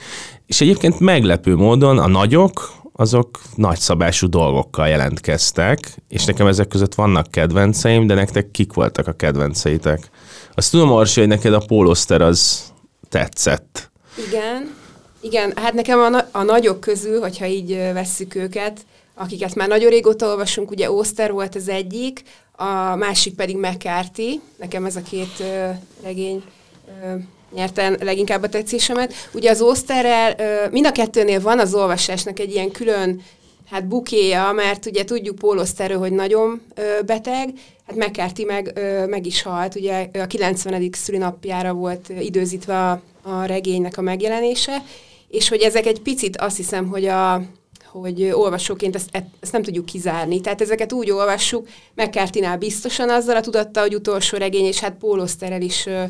[0.45, 7.31] És egyébként meglepő módon a nagyok, azok nagyszabású dolgokkal jelentkeztek, és nekem ezek között vannak
[7.31, 10.09] kedvenceim, de nektek kik voltak a kedvenceitek?
[10.55, 12.63] Azt tudom, Orsi, hogy neked a pólószter az
[13.09, 13.91] tetszett.
[14.27, 14.75] Igen.
[15.21, 19.89] Igen, hát nekem a, na- a nagyok közül, hogyha így vesszük őket, akiket már nagyon
[19.89, 25.39] régóta olvasunk, ugye Oster volt az egyik, a másik pedig McCarthy, nekem ez a két
[25.39, 25.69] ö,
[26.03, 26.43] regény
[27.03, 27.15] ö,
[27.55, 29.13] nyerte leginkább a tetszésemet.
[29.33, 30.35] Ugye az Osterrel
[30.71, 33.21] mind a kettőnél van az olvasásnak egy ilyen külön
[33.69, 37.53] hát bukéja, mert ugye tudjuk Paul Osterről, hogy nagyon ö, beteg,
[37.87, 40.89] hát McCarthy meg, ö, meg is halt, ugye a 90.
[40.91, 44.83] szülinapjára volt időzítve a, a regénynek a megjelenése,
[45.27, 47.41] és hogy ezek egy picit azt hiszem, hogy a
[47.91, 50.41] hogy olvasóként ezt, ezt nem tudjuk kizárni.
[50.41, 55.19] Tehát ezeket úgy olvassuk, McCarthy-nál biztosan azzal a tudatta, hogy utolsó regény, és hát Paul
[55.19, 56.03] Osterrel is ö,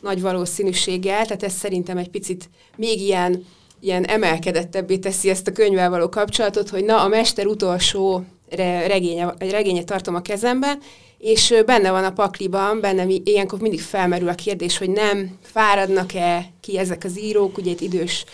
[0.00, 3.44] nagy valószínűséggel, tehát ez szerintem egy picit még ilyen,
[3.80, 9.34] ilyen emelkedettebbé teszi ezt a könyvvel való kapcsolatot, hogy na, a mester utolsó re, regénye,
[9.38, 10.78] regénye tartom a kezemben,
[11.18, 16.46] és benne van a pakliban, benne mi, ilyenkor mindig felmerül a kérdés, hogy nem fáradnak-e
[16.60, 18.24] ki ezek az írók, ugye itt idős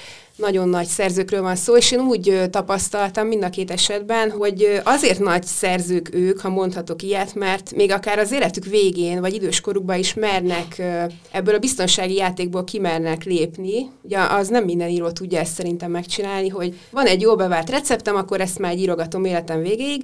[0.42, 5.18] nagyon nagy szerzőkről van szó, és én úgy tapasztaltam mind a két esetben, hogy azért
[5.18, 10.14] nagy szerzők ők, ha mondhatok ilyet, mert még akár az életük végén, vagy időskorukban is
[10.14, 10.82] mernek
[11.30, 13.90] ebből a biztonsági játékból kimernek lépni.
[14.02, 18.16] Ugye az nem minden író tudja ezt szerintem megcsinálni, hogy van egy jó bevált receptem,
[18.16, 20.02] akkor ezt már írogatom életem végéig,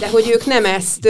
[0.00, 1.08] de hogy ők nem ezt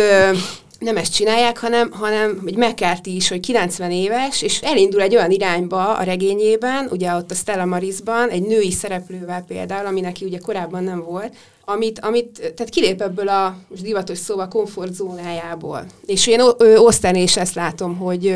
[0.81, 5.31] nem ezt csinálják, hanem, hanem hogy McCarthy is, hogy 90 éves, és elindul egy olyan
[5.31, 10.39] irányba a regényében, ugye ott a Stella Marisban, egy női szereplővel például, ami neki ugye
[10.39, 11.33] korábban nem volt,
[11.65, 15.85] amit, amit tehát kilép ebből a, most divatos szóval, komfortzónájából.
[16.07, 16.41] És én
[16.77, 18.35] Osztán is ezt látom, hogy,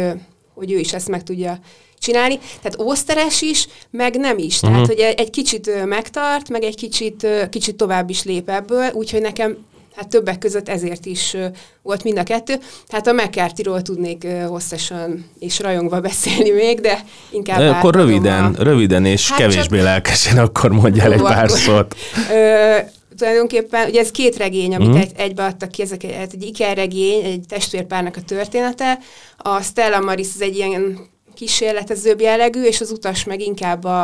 [0.55, 1.59] hogy ő is ezt meg tudja
[1.99, 2.39] csinálni.
[2.63, 4.61] Tehát ószteres is, meg nem is.
[4.61, 4.87] Tehát, Mhm.
[4.87, 9.57] hogy egy kicsit megtart, meg egy kicsit, kicsit tovább is lép ebből, úgyhogy nekem
[9.97, 11.37] hát többek között ezért is
[11.83, 12.55] volt mind a kettő.
[12.89, 18.63] Hát a McCarthy-ról tudnék hosszasan és rajongva beszélni még, de inkább De akkor röviden, a-
[18.63, 21.95] röviden és Hát kevésbé csak- lelkesen akkor mondjál egy pár szót.
[22.33, 22.77] Ö,
[23.19, 24.95] tulajdonképpen, ugye ez két regény, amit mm.
[24.95, 28.99] egy, egybeadtak ki, ezek egy, egy ikerregény, egy testvérpárnak a története.
[29.37, 30.99] A Stella Maris az egy ilyen
[31.35, 34.03] kísérletezőbb jellegű, és az utas meg inkább a,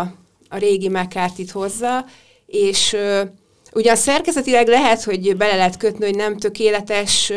[0.49, 2.05] a régi McCarthy-t hozza,
[2.47, 2.97] és
[3.73, 7.33] Ugyan szerkezetileg lehet, hogy bele lehet kötni, hogy nem tökéletes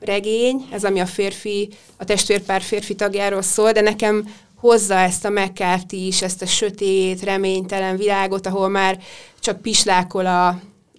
[0.00, 5.30] regény, ez ami a férfi, a testvérpár férfi tagjáról szól, de nekem hozza ezt a
[5.30, 8.98] McCarthy is, ezt a sötét, reménytelen világot, ahol már
[9.40, 10.48] csak pislákol a,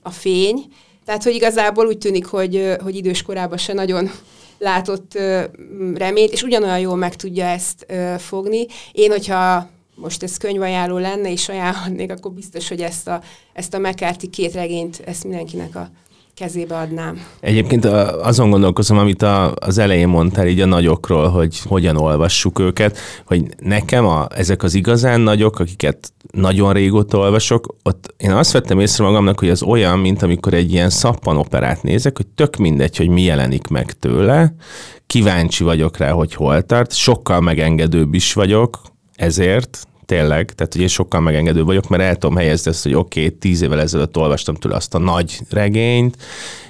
[0.02, 0.65] a fény.
[1.06, 4.12] Tehát, hogy igazából úgy tűnik, hogy, hogy idős korában se nagyon
[4.58, 5.17] látott
[5.96, 7.86] reményt, és ugyanolyan jól meg tudja ezt
[8.17, 8.65] fogni.
[8.91, 9.69] Én, hogyha
[10.04, 13.22] most ez könyvajánló lenne, és ajánlhatnék, akkor biztos, hogy ezt a,
[13.54, 15.89] ezt a McCarthy két regényt, ezt mindenkinek a
[16.36, 17.26] kezébe adnám.
[17.39, 22.98] Egyébként azon gondolkozom, amit a, az elején mondtál így a nagyokról, hogy hogyan olvassuk őket,
[23.26, 28.80] hogy nekem a, ezek az igazán nagyok, akiket nagyon régóta olvasok, ott én azt vettem
[28.80, 33.10] észre magamnak, hogy az olyan, mint amikor egy ilyen szappanoperát nézek, hogy tök mindegy, hogy
[33.10, 34.56] mi jelenik meg tőle,
[35.08, 38.82] kíváncsi vagyok rá, hogy hol tart, sokkal megengedőbb is vagyok
[39.16, 43.26] ezért, tényleg, tehát hogy én sokkal megengedőbb vagyok, mert el tudom helyezni ezt, hogy oké,
[43.26, 46.17] okay, tíz évvel ezelőtt olvastam tőle azt a nagy regényt,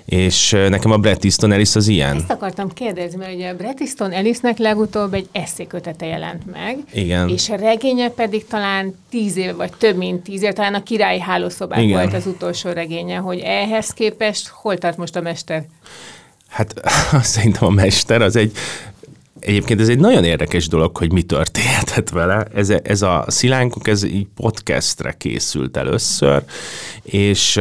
[0.06, 2.16] és nekem a Bret Easton Ellis az ilyen.
[2.16, 7.30] Ezt akartam kérdezni, mert ugye Bret Easton Ellisnek legutóbb egy eszékötete jelent meg, Igen.
[7.30, 11.20] és a regénye pedig talán tíz év, vagy több mint tíz év, talán a királyi
[11.20, 12.02] hálószobák Igen.
[12.02, 15.66] volt az utolsó regénye, hogy ehhez képest hol tart most a mester?
[16.48, 16.74] Hát
[17.22, 18.52] szerintem a mester az egy,
[19.46, 22.46] egyébként ez egy nagyon érdekes dolog, hogy mi történhetett vele.
[22.54, 26.44] Ez, ez a szilánkok, ez így podcastre készült először,
[27.04, 27.60] és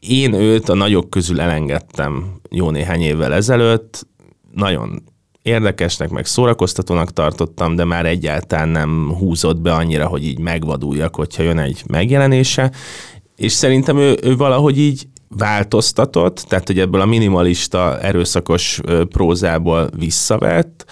[0.00, 4.06] én őt a nagyok közül elengedtem jó néhány évvel ezelőtt,
[4.54, 5.02] nagyon
[5.42, 11.42] érdekesnek, meg szórakoztatónak tartottam, de már egyáltalán nem húzott be annyira, hogy így megvaduljak, hogyha
[11.42, 12.72] jön egy megjelenése,
[13.36, 20.84] és szerintem ő, ő valahogy így változtatott, tehát hogy ebből a minimalista, erőszakos prózából visszavett,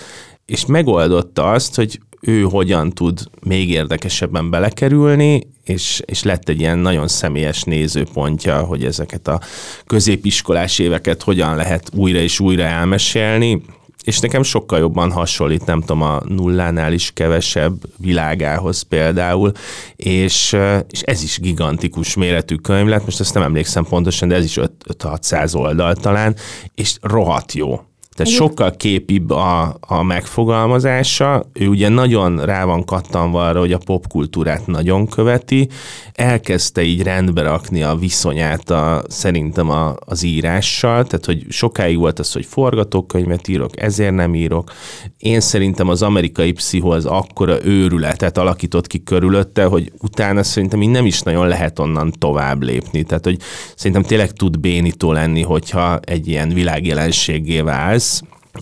[0.47, 6.79] és megoldotta azt, hogy ő hogyan tud még érdekesebben belekerülni, és, és lett egy ilyen
[6.79, 9.41] nagyon személyes nézőpontja, hogy ezeket a
[9.87, 13.63] középiskolás éveket hogyan lehet újra és újra elmesélni,
[14.07, 19.53] és nekem sokkal jobban hasonlít, nem tudom, a nullánál is kevesebb világához például,
[19.97, 20.57] és,
[20.91, 24.59] és ez is gigantikus méretű könyv lett, most ezt nem emlékszem pontosan, de ez is
[24.99, 26.37] 5-600 oldal talán,
[26.75, 27.81] és rohadt jó.
[28.17, 31.45] Tehát sokkal képibb a, a megfogalmazása.
[31.53, 35.69] Ő ugye nagyon rá van kattanva arra, hogy a popkultúrát nagyon követi.
[36.13, 42.19] Elkezdte így rendbe rakni a viszonyát a, szerintem a, az írással, tehát hogy sokáig volt
[42.19, 44.73] az, hogy forgatókönyvet írok, ezért nem írok.
[45.19, 50.89] Én szerintem az amerikai pszichó az akkora őrületet alakított ki körülötte, hogy utána szerintem így
[50.89, 53.03] nem is nagyon lehet onnan tovább lépni.
[53.03, 53.39] Tehát, hogy
[53.75, 58.06] szerintem tényleg tud bénító lenni, hogyha egy ilyen világjelenségé válsz,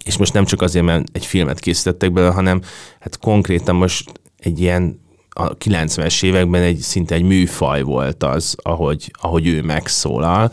[0.05, 2.61] és most nem csak azért, mert egy filmet készítettek bele, hanem
[3.01, 9.11] hát konkrétan most egy ilyen a 90-es években egy szinte egy műfaj volt az, ahogy,
[9.21, 10.53] ahogy ő megszólal,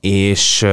[0.00, 0.66] és,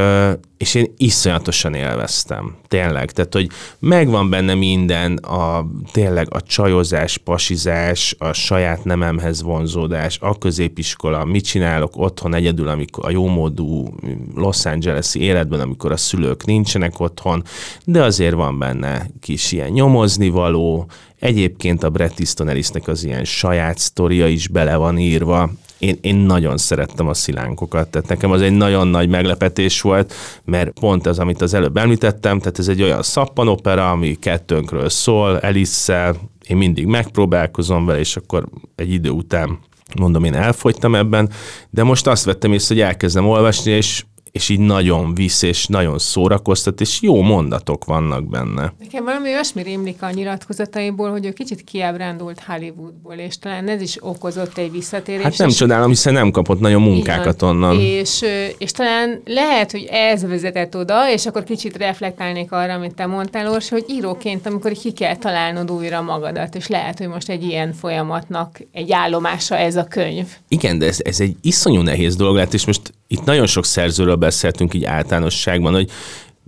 [0.57, 3.11] és én iszonyatosan élveztem, tényleg.
[3.11, 10.37] Tehát, hogy megvan benne minden, a, tényleg a csajozás, pasizás, a saját nememhez vonzódás, a
[10.37, 13.93] középiskola, mit csinálok otthon egyedül, amikor a jómódú
[14.35, 17.43] Los Angeles-i életben, amikor a szülők nincsenek otthon,
[17.85, 20.87] de azért van benne kis ilyen nyomozni való,
[21.19, 26.15] Egyébként a Bret Easton Ellisnek az ilyen saját sztoria is bele van írva, én, én
[26.15, 30.13] nagyon szerettem a szilánkokat, tehát nekem az egy nagyon nagy meglepetés volt,
[30.45, 35.39] mert pont ez, amit az előbb említettem, tehát ez egy olyan szappanopera, ami kettőnkről szól,
[35.39, 36.15] Elisszel,
[36.47, 39.59] én mindig megpróbálkozom vele, és akkor egy idő után
[39.99, 41.29] mondom, én elfogytam ebben,
[41.69, 45.99] de most azt vettem észre, hogy elkezdem olvasni, és és így nagyon visz, és nagyon
[45.99, 48.73] szórakoztat, és jó mondatok vannak benne.
[48.79, 53.97] Nekem valami olyasmi rémlik a nyilatkozataiból, hogy ő kicsit kiábrándult Hollywoodból, és talán ez is
[53.99, 55.23] okozott egy visszatérést.
[55.23, 57.49] Hát nem csodálom, hiszen nem kapott nagyon munkákat Igen.
[57.49, 57.79] onnan.
[57.79, 58.25] És,
[58.57, 63.51] és talán lehet, hogy ez vezetett oda, és akkor kicsit reflektálnék arra, amit te mondtál,
[63.51, 67.73] Orsi, hogy íróként, amikor ki kell találnod újra magadat, és lehet, hogy most egy ilyen
[67.73, 70.27] folyamatnak egy állomása ez a könyv.
[70.47, 74.15] Igen, de ez, ez egy iszonyú nehéz dolog lett, és most itt nagyon sok szerzőről
[74.25, 75.89] beszéltünk így általánosságban, hogy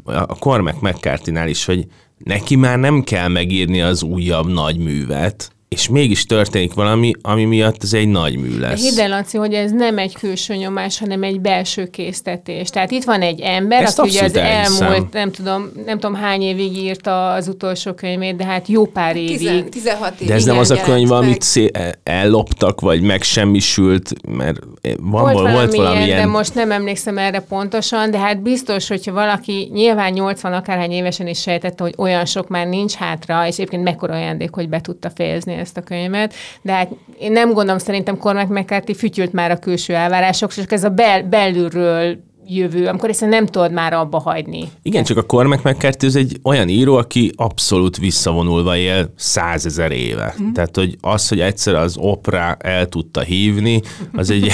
[0.04, 1.86] a Cormac mccarthy is, hogy
[2.18, 7.84] neki már nem kell megírni az újabb nagy művet, és mégis történik valami, ami miatt
[7.84, 8.90] ez egy nagy mű lesz.
[8.90, 12.70] Hidd el, Laci, hogy ez nem egy külső nyomás, hanem egy belső késztetés.
[12.70, 14.88] Tehát itt van egy ember, Ezt aki ugye az elhiszem.
[14.88, 19.16] elmúlt, nem tudom, nem tudom hány évig írta az utolsó könyvét, de hát jó pár
[19.16, 19.70] évig.
[19.70, 20.28] 16 évig.
[20.28, 21.18] De ez nem az a könyv, meg.
[21.18, 26.72] amit szé- elloptak, vagy megsemmisült, mert van, volt, valami, volt valami ilyen, de most nem
[26.72, 31.94] emlékszem erre pontosan, de hát biztos, hogyha valaki nyilván 80 akárhány évesen is sejtette, hogy
[31.98, 35.82] olyan sok már nincs hátra, és egyébként mekkora ajándék, hogy be tudta fejezni ezt a
[35.82, 40.72] könyvet, de hát én nem gondolom, szerintem Cormac McCarthy fütyült már a külső elvárások, csak
[40.72, 44.70] ez a bel, belülről jövő, amikor ezt nem tudod már abba hagyni.
[44.82, 50.36] Igen, csak a Cormac McCarthy az egy olyan író, aki abszolút visszavonulva él százezer éve.
[50.42, 50.52] Mm.
[50.52, 53.82] Tehát, hogy az, hogy egyszer az opera el tudta hívni,
[54.14, 54.52] az egy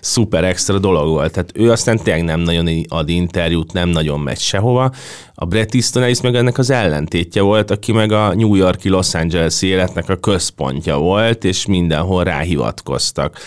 [0.00, 1.32] szuper extra dolog volt.
[1.32, 4.92] Tehát ő aztán tényleg nem nagyon ad interjút, nem nagyon megy sehova.
[5.34, 9.14] A Bret Easton Ellis meg ennek az ellentétje volt, aki meg a New Yorki Los
[9.14, 13.38] Angeles életnek a központja volt, és mindenhol ráhivatkoztak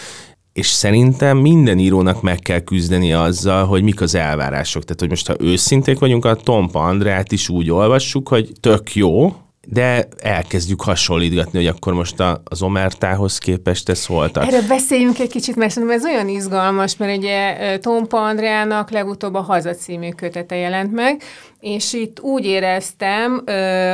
[0.53, 4.83] és szerintem minden írónak meg kell küzdeni azzal, hogy mik az elvárások.
[4.83, 9.35] Tehát, hogy most ha őszinték vagyunk, a Tompa Andrát is úgy olvassuk, hogy tök jó,
[9.67, 14.47] de elkezdjük hasonlítgatni, hogy akkor most a, az Omertához képest ez voltak.
[14.47, 19.41] Erre beszéljünk egy kicsit, mert szerintem ez olyan izgalmas, mert ugye Tompa Andrának legutóbb a
[19.41, 21.21] Haza című kötete jelent meg,
[21.61, 23.43] és itt úgy éreztem,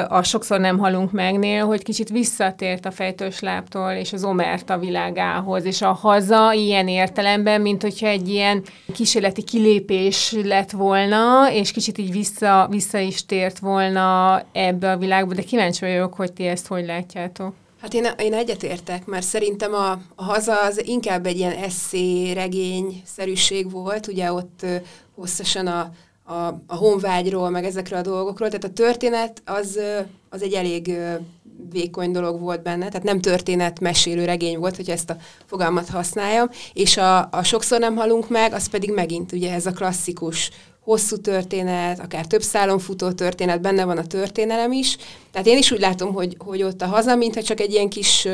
[0.08, 5.66] a Sokszor nem halunk megnél, hogy kicsit visszatért a fejtős láptól és az Omerta világához,
[5.66, 11.98] és a haza ilyen értelemben, mint hogyha egy ilyen kísérleti kilépés lett volna, és kicsit
[11.98, 16.68] így vissza, vissza is tért volna ebbe a világba, de kíváncsi vagyok, hogy ti ezt
[16.68, 17.54] hogy látjátok.
[17.82, 23.72] Hát én, én egyetértek, mert szerintem a, a haza az inkább egy ilyen eszé regény-szerűség
[23.72, 24.66] volt, ugye ott
[25.16, 25.92] hosszasan a
[26.28, 28.48] a, a honvágyról, meg ezekről a dolgokról.
[28.48, 29.80] Tehát a történet az,
[30.30, 30.98] az egy elég
[31.72, 36.50] vékony dolog volt benne, tehát nem történet mesélő regény volt, hogy ezt a fogalmat használjam,
[36.74, 41.18] és a, a sokszor nem halunk meg, az pedig megint ugye ez a klasszikus hosszú
[41.18, 44.98] történet, akár több szálon futó történet, benne van a történelem is.
[45.32, 48.28] Tehát én is úgy látom, hogy, hogy ott a haza, mintha csak egy ilyen kis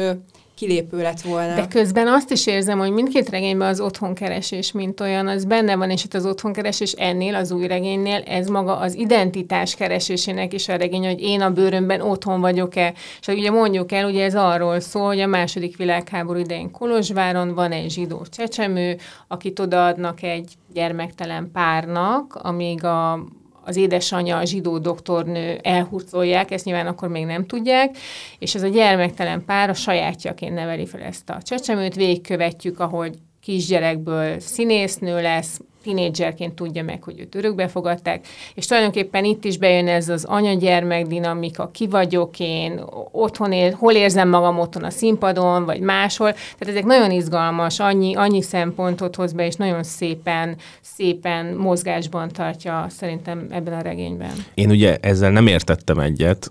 [0.63, 1.55] kilépő lett volna.
[1.55, 5.89] De közben azt is érzem, hogy mindkét regényben az otthonkeresés, mint olyan, az benne van,
[5.89, 10.75] és itt az otthonkeresés ennél, az új regénynél, ez maga az identitás keresésének is a
[10.75, 12.93] regény, hogy én a bőrömben otthon vagyok-e.
[13.19, 17.71] És ugye mondjuk el, ugye ez arról szól, hogy a második világháború idején Kolozsváron van
[17.71, 23.25] egy zsidó csecsemő, akit odaadnak egy gyermektelen párnak, amíg a
[23.65, 27.97] az édesanyja, a zsidó doktornő elhurcolják, ezt nyilván akkor még nem tudják,
[28.39, 34.39] és ez a gyermektelen pár a sajátjaként neveli fel ezt a csecsemőt, végigkövetjük, ahogy kisgyerekből
[34.39, 40.09] színésznő lesz, tinédzserként tudja meg, hogy őt örökbe fogadták, és tulajdonképpen itt is bejön ez
[40.09, 42.81] az anya-gyermek dinamika, ki vagyok én,
[43.11, 46.31] otthon él, hol érzem magam otthon a színpadon, vagy máshol.
[46.31, 52.85] Tehát ezek nagyon izgalmas, annyi, annyi szempontot hoz be, és nagyon szépen, szépen mozgásban tartja
[52.89, 54.33] szerintem ebben a regényben.
[54.53, 56.49] Én ugye ezzel nem értettem egyet.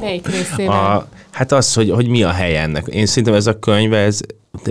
[0.00, 0.96] Melyik részével?
[0.96, 2.86] A, hát az, hogy, hogy mi a helye ennek.
[2.86, 4.20] Én szerintem ez a könyv, ez,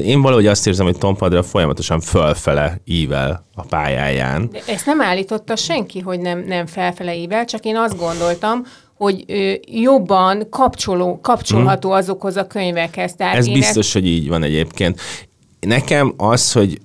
[0.04, 4.50] én valahogy azt érzem, hogy Tom Padra folyamatosan fölfele ível a pályáján.
[4.52, 8.64] De ezt nem állította senki, hogy nem, nem felfele ível, csak én azt gondoltam,
[8.94, 11.98] hogy ö, jobban kapcsoló, kapcsolható hmm.
[11.98, 13.16] azokhoz a könyvekhez.
[13.16, 13.94] Tehát Ez biztos, ezt...
[13.94, 15.00] hogy így van egyébként.
[15.60, 16.82] Nekem az, hogy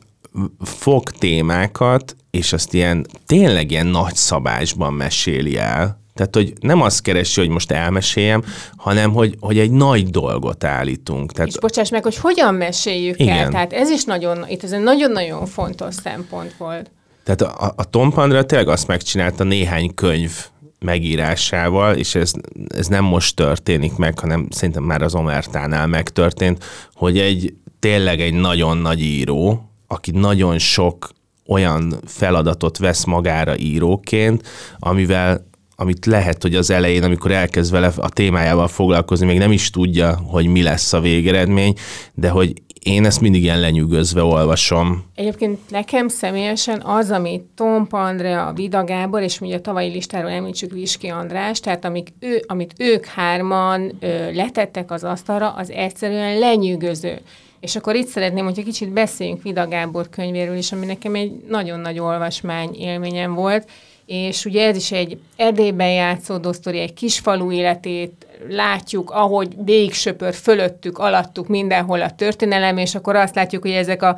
[0.60, 7.02] fog témákat, és azt ilyen tényleg ilyen nagy szabásban meséli el, tehát, hogy nem azt
[7.02, 8.44] keresi, hogy most elmeséljem,
[8.76, 11.32] hanem, hogy, hogy egy nagy dolgot állítunk.
[11.32, 11.48] Tehát...
[11.48, 13.36] És bocsáss meg, hogy hogyan meséljük Igen.
[13.36, 13.48] el.
[13.48, 16.90] Tehát ez is nagyon, itt ez egy nagyon-nagyon fontos szempont volt.
[17.24, 20.32] Tehát a, a Tom Pandra tényleg azt megcsinálta néhány könyv
[20.78, 22.32] megírásával, és ez,
[22.76, 28.34] ez nem most történik meg, hanem szerintem már az Omertánál megtörtént, hogy egy tényleg egy
[28.34, 31.10] nagyon nagy író, aki nagyon sok
[31.46, 34.48] olyan feladatot vesz magára íróként,
[34.78, 39.70] amivel amit lehet, hogy az elején, amikor elkezd vele a témájával foglalkozni, még nem is
[39.70, 41.74] tudja, hogy mi lesz a végeredmény,
[42.14, 42.52] de hogy
[42.82, 45.04] én ezt mindig ilyen lenyűgözve olvasom.
[45.14, 50.72] Egyébként nekem személyesen az, amit Tom Andrea, Vida Gábor, és ugye a tavalyi listáról említsük
[50.72, 57.20] Viski András, tehát amik ő, amit ők hárman ö, letettek az asztalra, az egyszerűen lenyűgöző.
[57.60, 61.80] És akkor itt szeretném, hogyha kicsit beszéljünk Vida Gábor könyvéről is, ami nekem egy nagyon
[61.80, 63.68] nagy olvasmány élményem volt,
[64.06, 70.34] és ugye ez is egy Erdélyben játszódó sztori, egy kisfalu életét látjuk, ahogy végig söpör
[70.34, 74.16] fölöttük, alattuk mindenhol a történelem, és akkor azt látjuk, hogy ezek a,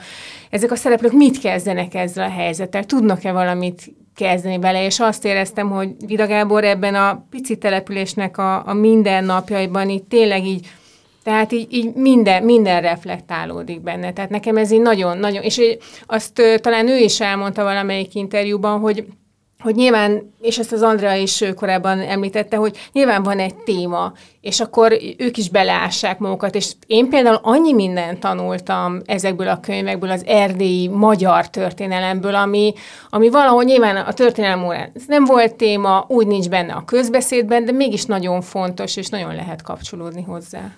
[0.51, 5.70] ezek a szereplők mit kezdenek ezzel a helyzettel, tudnak-e valamit kezdeni vele, és azt éreztem,
[5.70, 10.66] hogy Vida Gábor ebben a pici településnek a, a mindennapjaiban itt tényleg így
[11.22, 14.12] tehát így, így minden, minden reflektálódik benne.
[14.12, 15.61] Tehát nekem ez így nagyon, nagyon, és
[16.07, 19.05] azt talán ő is elmondta valamelyik interjúban, hogy
[19.64, 24.60] hogy nyilván, és ezt az Andrea is korábban említette, hogy nyilván van egy téma, és
[24.60, 30.24] akkor ők is beleássák magukat, és én például annyi mindent tanultam ezekből a könyvekből, az
[30.26, 32.72] erdélyi magyar történelemből, ami,
[33.10, 37.72] ami valahol nyilván a történelem órán nem volt téma, úgy nincs benne a közbeszédben, de
[37.72, 40.70] mégis nagyon fontos, és nagyon lehet kapcsolódni hozzá.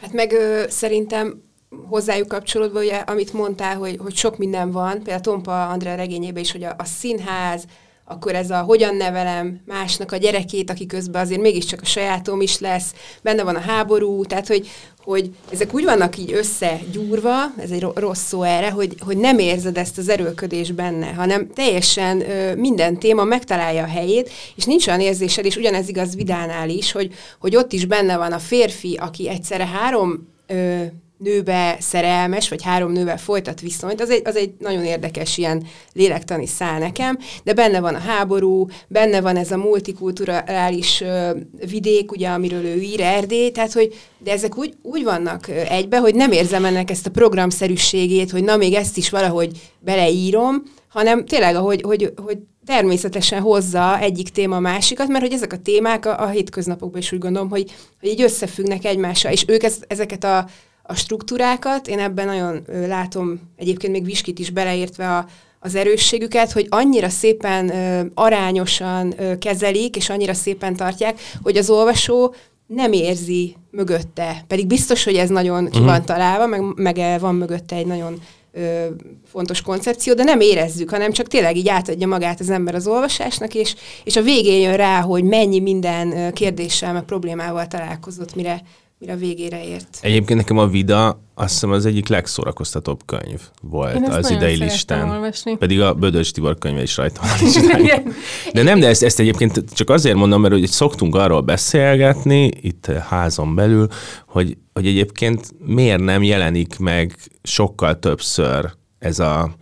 [0.00, 1.42] Hát meg ö, szerintem
[1.88, 6.52] hozzájuk kapcsolódva, ugye, amit mondtál, hogy, hogy sok minden van, például Tompa Andrea regényében is,
[6.52, 7.64] hogy a, a színház,
[8.08, 12.58] akkor ez a hogyan nevelem másnak a gyerekét, aki közben azért mégiscsak a sajátom is
[12.58, 14.68] lesz, benne van a háború, tehát hogy,
[15.04, 19.76] hogy ezek úgy vannak így összegyúrva, ez egy rossz szó erre, hogy, hogy nem érzed
[19.76, 25.00] ezt az erőlködés benne, hanem teljesen ö, minden téma megtalálja a helyét, és nincs olyan
[25.00, 29.28] érzésed, és ugyanez igaz Vidánál is, hogy, hogy ott is benne van a férfi, aki
[29.28, 30.84] egyszerre három ö,
[31.18, 36.46] nőbe szerelmes, vagy három nővel folytat viszonyt, az egy, az egy nagyon érdekes ilyen lélektani
[36.46, 41.30] szál nekem, de benne van a háború, benne van ez a multikulturális ö,
[41.68, 46.14] vidék, ugye, amiről ő ír, Erdély, tehát hogy de ezek úgy, úgy vannak egybe, hogy
[46.14, 51.56] nem érzem ennek ezt a programszerűségét, hogy na még ezt is valahogy beleírom, hanem tényleg,
[51.56, 56.22] ahogy, hogy, hogy természetesen hozza egyik téma a másikat, mert hogy ezek a témák a,
[56.22, 60.46] a hétköznapokban is úgy gondolom, hogy, hogy így összefüggnek egymással, és ők ez, ezeket a
[60.90, 65.26] a struktúrákat, én ebben nagyon látom egyébként még Viskit is beleértve a,
[65.60, 71.70] az erősségüket, hogy annyira szépen ö, arányosan ö, kezelik, és annyira szépen tartják, hogy az
[71.70, 72.34] olvasó
[72.66, 74.44] nem érzi mögötte.
[74.46, 76.04] Pedig biztos, hogy ez nagyon ki van mhm.
[76.04, 78.20] találva, meg, meg van mögötte egy nagyon
[78.52, 78.86] ö,
[79.26, 83.54] fontos koncepció, de nem érezzük, hanem csak tényleg így átadja magát az ember az olvasásnak,
[83.54, 83.74] és,
[84.04, 88.62] és a végén jön rá, hogy mennyi minden kérdéssel, meg problémával találkozott, mire
[88.98, 89.98] mire a végére ért.
[90.00, 95.10] Egyébként nekem a Vida azt hiszem az egyik legszórakoztatóbb könyv volt az idei listán.
[95.10, 95.56] Olvasni.
[95.56, 97.82] Pedig a Bödös Tibor könyve is rajta van.
[98.52, 102.86] De nem, de ezt, ezt egyébként csak azért mondom, mert hogy szoktunk arról beszélgetni itt
[102.86, 103.88] házon belül,
[104.26, 109.56] hogy, hogy egyébként miért nem jelenik meg sokkal többször ez a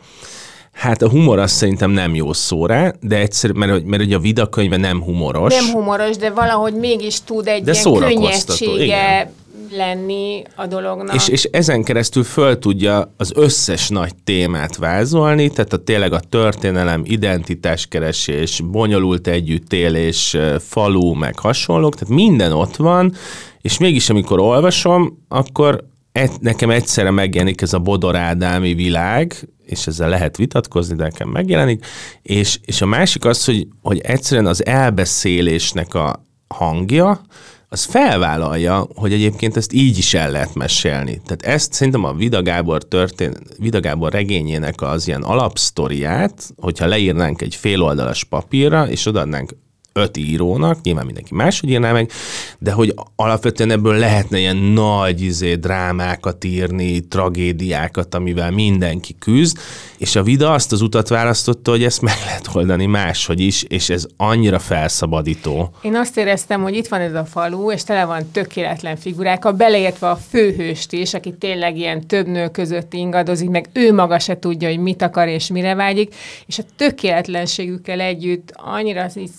[0.77, 4.19] Hát a humor azt szerintem nem jó szó rá, de egyszer, mert, mert ugye a
[4.19, 5.55] Vida könyve nem humoros.
[5.55, 9.33] Nem humoros, de valahogy mégis tud egy de ilyen könnyedsége igen.
[9.71, 11.15] lenni a dolognak.
[11.15, 16.21] És, és ezen keresztül föl tudja az összes nagy témát vázolni, tehát a tényleg a
[16.21, 23.15] történelem, identitáskeresés, bonyolult együttélés, falu, meg hasonlók, tehát minden ott van,
[23.61, 25.85] és mégis amikor olvasom, akkor
[26.17, 31.87] et, nekem egyszerre megjelenik ez a bodorádámi világ, és ezzel lehet vitatkozni, de nekem megjelenik,
[32.23, 37.21] és, és a másik az, hogy, hogy egyszerűen az elbeszélésnek a hangja,
[37.69, 41.21] az felvállalja, hogy egyébként ezt így is el lehet mesélni.
[41.25, 47.43] Tehát ezt szerintem a Vida Gábor, történ- Vida Gábor regényének az ilyen alapsztoriát, hogyha leírnánk
[47.43, 49.53] egy féloldalas papírra, és odaadnánk
[49.97, 52.11] öt írónak, nyilván mindenki máshogy írná meg,
[52.59, 59.59] de hogy alapvetően ebből lehetne ilyen nagy izé, drámákat írni, tragédiákat, amivel mindenki küzd,
[59.99, 63.89] és a Vida azt az utat választotta, hogy ezt meg lehet oldani máshogy is, és
[63.89, 65.71] ez annyira felszabadító.
[65.83, 70.09] Én azt éreztem, hogy itt van ez a falu, és tele van tökéletlen figurákkal, beleértve
[70.09, 74.69] a főhőst is, aki tényleg ilyen több nő között ingadozik, meg ő maga se tudja,
[74.69, 76.15] hogy mit akar és mire vágyik,
[76.47, 79.31] és a tökéletlenségükkel együtt annyira így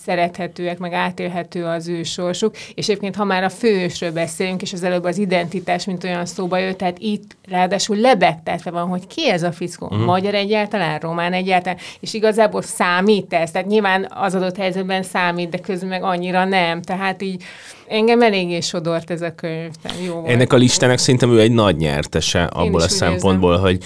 [0.48, 4.82] szerethetőek, meg átélhető az ő sorsuk, és egyébként, ha már a főhősről beszélünk, és az
[4.82, 9.42] előbb az identitás, mint olyan szóba jött, tehát itt ráadásul lebegtetve van, hogy ki ez
[9.42, 10.04] a fickó, uh-huh.
[10.04, 15.58] magyar egyáltalán, román egyáltalán, és igazából számít ez, tehát nyilván az adott helyzetben számít, de
[15.58, 17.42] közben meg annyira nem, tehát így
[17.88, 19.70] engem eléggé sodort ez a könyv.
[20.06, 20.28] Jó volt.
[20.28, 23.64] Ennek a listának szerintem ő egy nagy nyertese abból a szempontból, érzem.
[23.64, 23.84] hogy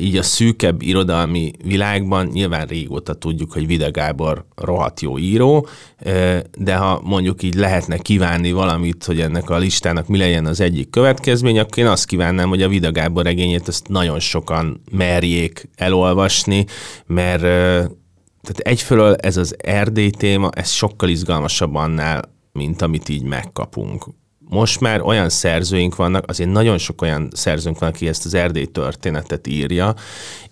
[0.00, 5.68] így a szűkebb irodalmi világban nyilván régóta tudjuk, hogy Vida Gábor rohadt jó író,
[6.58, 10.90] de ha mondjuk így lehetne kívánni valamit, hogy ennek a listának mi legyen az egyik
[10.90, 16.64] következmény, akkor én azt kívánnám, hogy a Vida Gábor regényét ezt nagyon sokan merjék elolvasni,
[17.06, 17.40] mert
[18.42, 24.06] tehát egyfelől ez az Erdély téma, ez sokkal izgalmasabb annál, mint amit így megkapunk
[24.48, 28.64] most már olyan szerzőink vannak, azért nagyon sok olyan szerzőnk van, aki ezt az erdély
[28.64, 29.94] történetet írja,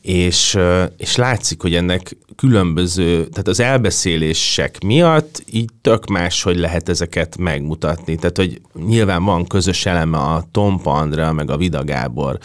[0.01, 0.59] és,
[0.97, 7.36] és látszik, hogy ennek különböző, tehát az elbeszélések miatt így tök más, hogy lehet ezeket
[7.36, 8.16] megmutatni.
[8.16, 12.38] Tehát, hogy nyilván van közös eleme a Tompa Andrea, meg a Vida Gábor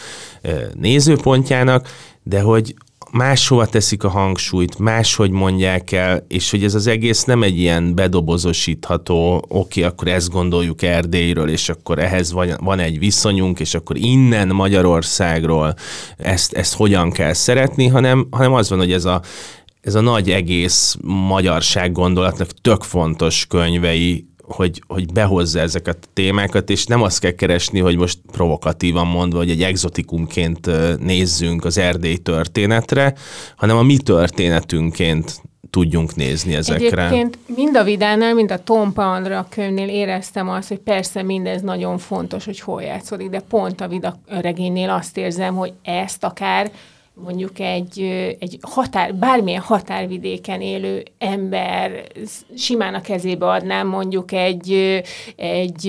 [0.74, 1.88] nézőpontjának,
[2.22, 2.74] de hogy
[3.12, 7.94] máshova teszik a hangsúlyt, máshogy mondják el, és hogy ez az egész nem egy ilyen
[7.94, 13.96] bedobozosítható, oké, okay, akkor ezt gondoljuk Erdélyről, és akkor ehhez van, egy viszonyunk, és akkor
[13.96, 15.74] innen Magyarországról
[16.16, 19.22] ezt, ezt hogyan kell szeretni, hanem, hanem az van, hogy ez a,
[19.80, 26.70] ez a nagy egész magyarság gondolatnak tök fontos könyvei hogy, hogy behozza ezeket a témákat,
[26.70, 32.16] és nem azt kell keresni, hogy most provokatívan mondva, hogy egy exotikumként nézzünk az Erdély
[32.16, 33.14] történetre,
[33.56, 37.06] hanem a mi történetünként tudjunk nézni ezekre.
[37.06, 41.98] Egyébként mind a Vidánál, mind a Tompa Andra könyvnél éreztem azt, hogy persze mindez nagyon
[41.98, 46.70] fontos, hogy hol játszódik, de pont a Vida regénynél azt érzem, hogy ezt akár
[47.24, 48.00] mondjuk egy,
[48.38, 52.02] egy határ, bármilyen határvidéken élő ember
[52.56, 55.02] simán a kezébe adnám mondjuk egy,
[55.36, 55.86] egy,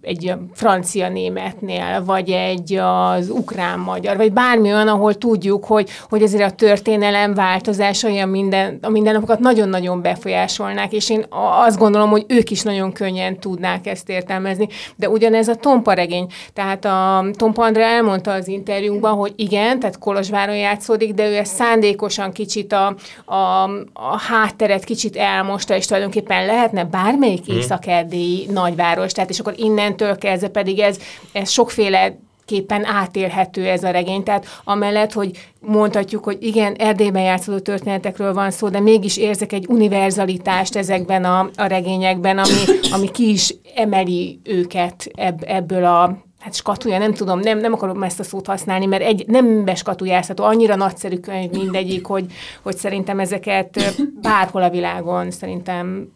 [0.00, 6.50] egy francia németnél, vagy egy az ukrán-magyar, vagy bármi olyan, ahol tudjuk, hogy, hogy ezért
[6.50, 11.24] a történelem változásai a, minden, a mindennapokat nagyon-nagyon befolyásolnák, és én
[11.64, 14.68] azt gondolom, hogy ők is nagyon könnyen tudnák ezt értelmezni.
[14.96, 16.26] De ugyanez a Tompa regény.
[16.52, 21.36] Tehát a Tompa Andrá elmondta az interjúnkban, hogy igen, tehát Kolozsváron nyáron játszódik, de ő
[21.36, 27.56] ezt szándékosan kicsit a, a, a hátteret kicsit elmosta, és tulajdonképpen lehetne bármelyik hmm.
[27.56, 30.98] észak-erdélyi nagyváros, tehát és akkor innentől kezdve pedig ez,
[31.32, 34.22] ez sokféle képpen átélhető ez a regény.
[34.22, 35.30] Tehát amellett, hogy
[35.60, 41.50] mondhatjuk, hogy igen, Erdélyben játszódó történetekről van szó, de mégis érzek egy univerzalitást ezekben a,
[41.56, 47.40] a regényekben, ami, ami ki is emeli őket ebb, ebből a hát skatuja, nem tudom,
[47.40, 52.06] nem, nem akarom ezt a szót használni, mert egy, nem beskatujázható, annyira nagyszerű könyv mindegyik,
[52.06, 52.32] hogy,
[52.62, 56.12] hogy szerintem ezeket bárhol a világon szerintem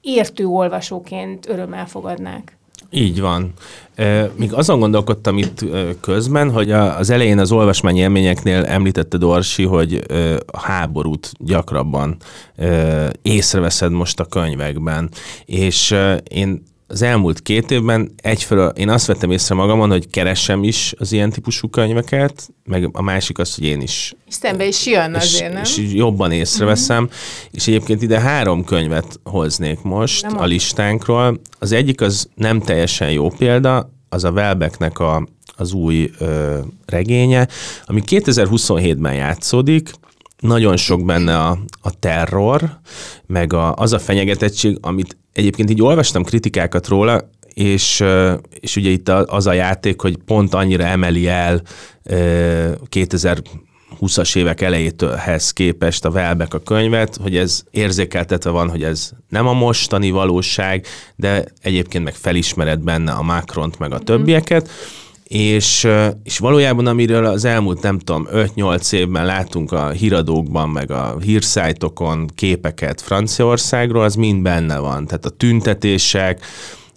[0.00, 2.58] értő olvasóként örömmel fogadnák.
[2.90, 3.52] Így van.
[4.36, 5.64] Még azon gondolkodtam itt
[6.00, 10.00] közben, hogy az elején az olvasmányi élményeknél említette Dorsi, hogy
[10.46, 12.16] a háborút gyakrabban
[13.22, 15.10] észreveszed most a könyvekben.
[15.44, 15.94] És
[16.30, 21.12] én az elmúlt két évben egyfelől én azt vettem észre magamon, hogy keresem is az
[21.12, 24.14] ilyen típusú könyveket, meg a másik az, hogy én is.
[24.26, 25.62] És szembe is jön azért, nem?
[25.62, 27.12] És jobban észreveszem, mm-hmm.
[27.50, 31.40] és egyébként ide három könyvet hoznék most nem a listánkról.
[31.58, 35.26] Az egyik az nem teljesen jó példa, az a Welbecknek a,
[35.56, 37.48] az új ö, regénye,
[37.84, 39.90] ami 2027-ben játszódik,
[40.44, 42.78] nagyon sok benne a, a terror,
[43.26, 48.04] meg a, az a fenyegetettség, amit egyébként így olvastam kritikákat róla, és,
[48.60, 51.62] és ugye itt az a játék, hogy pont annyira emeli el
[52.90, 59.46] 2020-as évek elejétőhez képest a Velbek a könyvet, hogy ez érzékeltetve van, hogy ez nem
[59.46, 60.86] a mostani valóság,
[61.16, 64.70] de egyébként meg felismered benne a Macront, meg a többieket,
[65.34, 65.88] és,
[66.24, 72.30] és valójában amiről az elmúlt nem tudom 5-8 évben látunk a híradókban, meg a hírszájtokon
[72.34, 75.06] képeket Franciaországról, az mind benne van.
[75.06, 76.44] Tehát a tüntetések,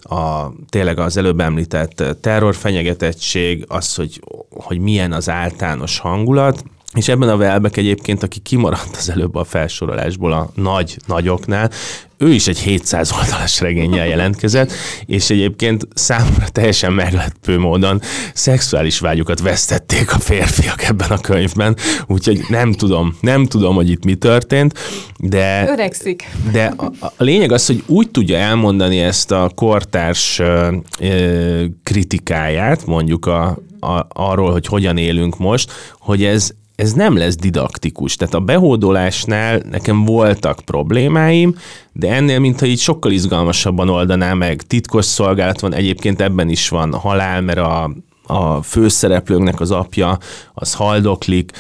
[0.02, 6.64] a, tényleg az előbb említett terrorfenyegetettség, az, hogy, hogy milyen az általános hangulat,
[6.94, 11.72] és ebben a Welbeck egyébként, aki kimaradt az előbb a felsorolásból a nagy nagyoknál,
[12.18, 14.72] ő is egy 700 oldalas regényel jelentkezett,
[15.06, 18.02] és egyébként számomra teljesen meglepő módon
[18.34, 21.76] szexuális vágyukat vesztették a férfiak ebben a könyvben,
[22.08, 24.80] úgyhogy nem tudom, nem tudom, hogy itt mi történt,
[25.18, 25.70] de...
[25.70, 26.30] Öregszik.
[26.52, 32.86] De a, a lényeg az, hogy úgy tudja elmondani ezt a kortárs ö, ö, kritikáját,
[32.86, 38.16] mondjuk a, a, arról, hogy hogyan élünk most, hogy ez, ez nem lesz didaktikus.
[38.16, 41.56] Tehát a behódolásnál nekem voltak problémáim,
[41.94, 44.62] de ennél, mintha így sokkal izgalmasabban oldaná meg.
[44.62, 47.92] Titkos szolgálat van, egyébként ebben is van halál, mert a,
[48.24, 50.18] a főszereplőnknek az apja
[50.54, 51.52] az haldoklik,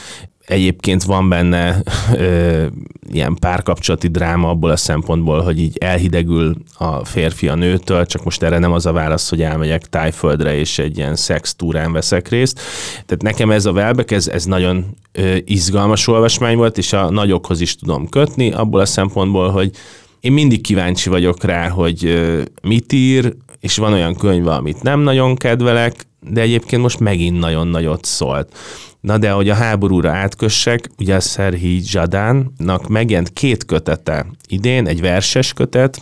[0.48, 1.82] Egyébként van benne
[2.14, 2.66] ö,
[3.12, 8.44] ilyen párkapcsolati dráma abból a szempontból, hogy így elhidegül a férfi a nőtől, csak most
[8.44, 12.60] erre nem az a válasz, hogy elmegyek tájföldre és egy ilyen szex túrán veszek részt.
[12.92, 17.62] Tehát nekem ez a Velbek, ez, ez nagyon ö, izgalmas olvasmány volt, és a nagyokhoz
[17.62, 19.72] is tudom kötni, abból a szempontból, hogy
[20.20, 25.00] én mindig kíváncsi vagyok rá, hogy ö, mit ír, és van olyan könyv, amit nem
[25.00, 28.58] nagyon kedvelek, de egyébként most megint nagyon nagyot szólt.
[29.02, 35.02] Na de, hogy a háborúra átkössek, ugye a Szerhi Zsadánnak megjelent két kötete idén, egy
[35.02, 36.00] verses kötet,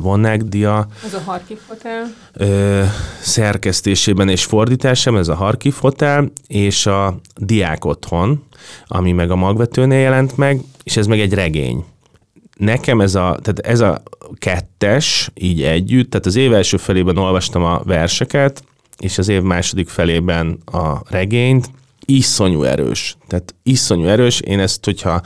[0.00, 0.86] Vonák Dia.
[1.04, 2.14] Ez a Harkiv Hotel.
[3.20, 8.44] szerkesztésében és fordításában, ez a Harkiv Hotel, és a Diák Otthon,
[8.86, 11.84] ami meg a magvetőnél jelent meg, és ez meg egy regény
[12.58, 14.02] nekem ez a, tehát ez a
[14.38, 18.62] kettes így együtt, tehát az év első felében olvastam a verseket,
[18.98, 21.70] és az év második felében a regényt,
[22.04, 23.16] iszonyú erős.
[23.26, 24.40] Tehát iszonyú erős.
[24.40, 25.22] Én ezt, hogyha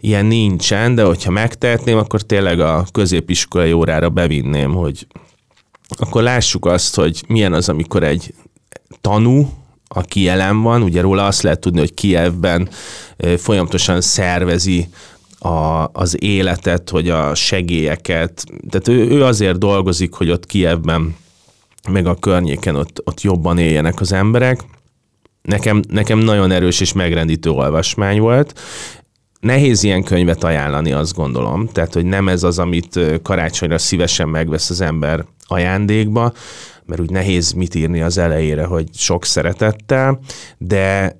[0.00, 5.06] ilyen nincsen, de hogyha megtehetném, akkor tényleg a középiskolai órára bevinném, hogy
[5.88, 8.34] akkor lássuk azt, hogy milyen az, amikor egy
[9.00, 9.50] tanú,
[9.88, 12.68] aki jelen van, ugye róla azt lehet tudni, hogy Kievben
[13.36, 14.88] folyamatosan szervezi
[15.38, 21.16] a, az életet, hogy a segélyeket, tehát ő, ő azért dolgozik, hogy ott Kievben,
[21.88, 24.60] meg a környéken ott, ott jobban éljenek az emberek,
[25.42, 28.60] nekem, nekem nagyon erős és megrendítő olvasmány volt.
[29.40, 31.68] Nehéz ilyen könyvet ajánlani, azt gondolom.
[31.68, 36.32] Tehát, hogy nem ez az, amit karácsonyra szívesen megvesz az ember ajándékba,
[36.86, 40.20] mert úgy nehéz mit írni az elejére, hogy sok szeretettel,
[40.58, 41.16] de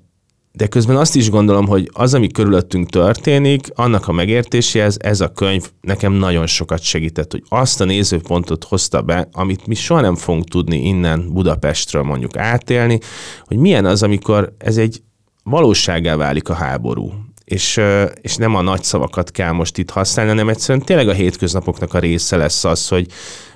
[0.51, 5.31] de közben azt is gondolom, hogy az, ami körülöttünk történik, annak a megértéséhez ez a
[5.31, 10.15] könyv nekem nagyon sokat segített, hogy azt a nézőpontot hozta be, amit mi soha nem
[10.15, 12.99] fogunk tudni innen Budapestről mondjuk átélni,
[13.45, 15.01] hogy milyen az, amikor ez egy
[15.43, 17.11] valóságá válik a háború.
[17.45, 17.81] És,
[18.21, 21.99] és nem a nagy szavakat kell most itt használni, hanem egyszerűen tényleg a hétköznapoknak a
[21.99, 23.07] része lesz az, hogy,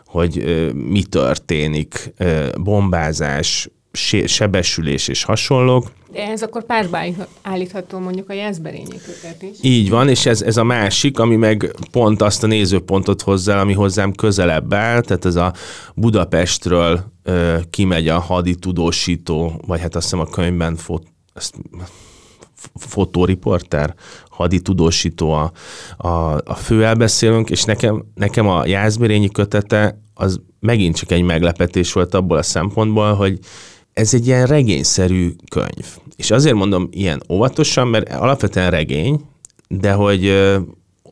[0.05, 2.13] hogy mi történik,
[2.55, 3.69] bombázás,
[4.25, 5.91] sebesülés és hasonlók.
[6.11, 6.97] De ez akkor párba
[7.41, 9.57] állítható mondjuk a Jászberényi kötet is.
[9.61, 13.73] Így van, és ez, ez a másik, ami meg pont azt a nézőpontot hozzá, ami
[13.73, 15.53] hozzám közelebb áll, tehát ez a
[15.95, 21.55] Budapestről ö, kimegy a hadi tudósító, vagy hát azt hiszem a könyvben fot, ezt,
[22.75, 23.95] fotóriporter,
[24.29, 25.51] hadi tudósító a,
[25.97, 31.93] a, a fő elbeszélünk, és nekem, nekem a Jászberényi kötete az megint csak egy meglepetés
[31.93, 33.39] volt abból a szempontból, hogy
[33.93, 35.85] ez egy ilyen regényszerű könyv.
[36.15, 39.21] És azért mondom ilyen óvatosan, mert alapvetően regény,
[39.67, 40.33] de hogy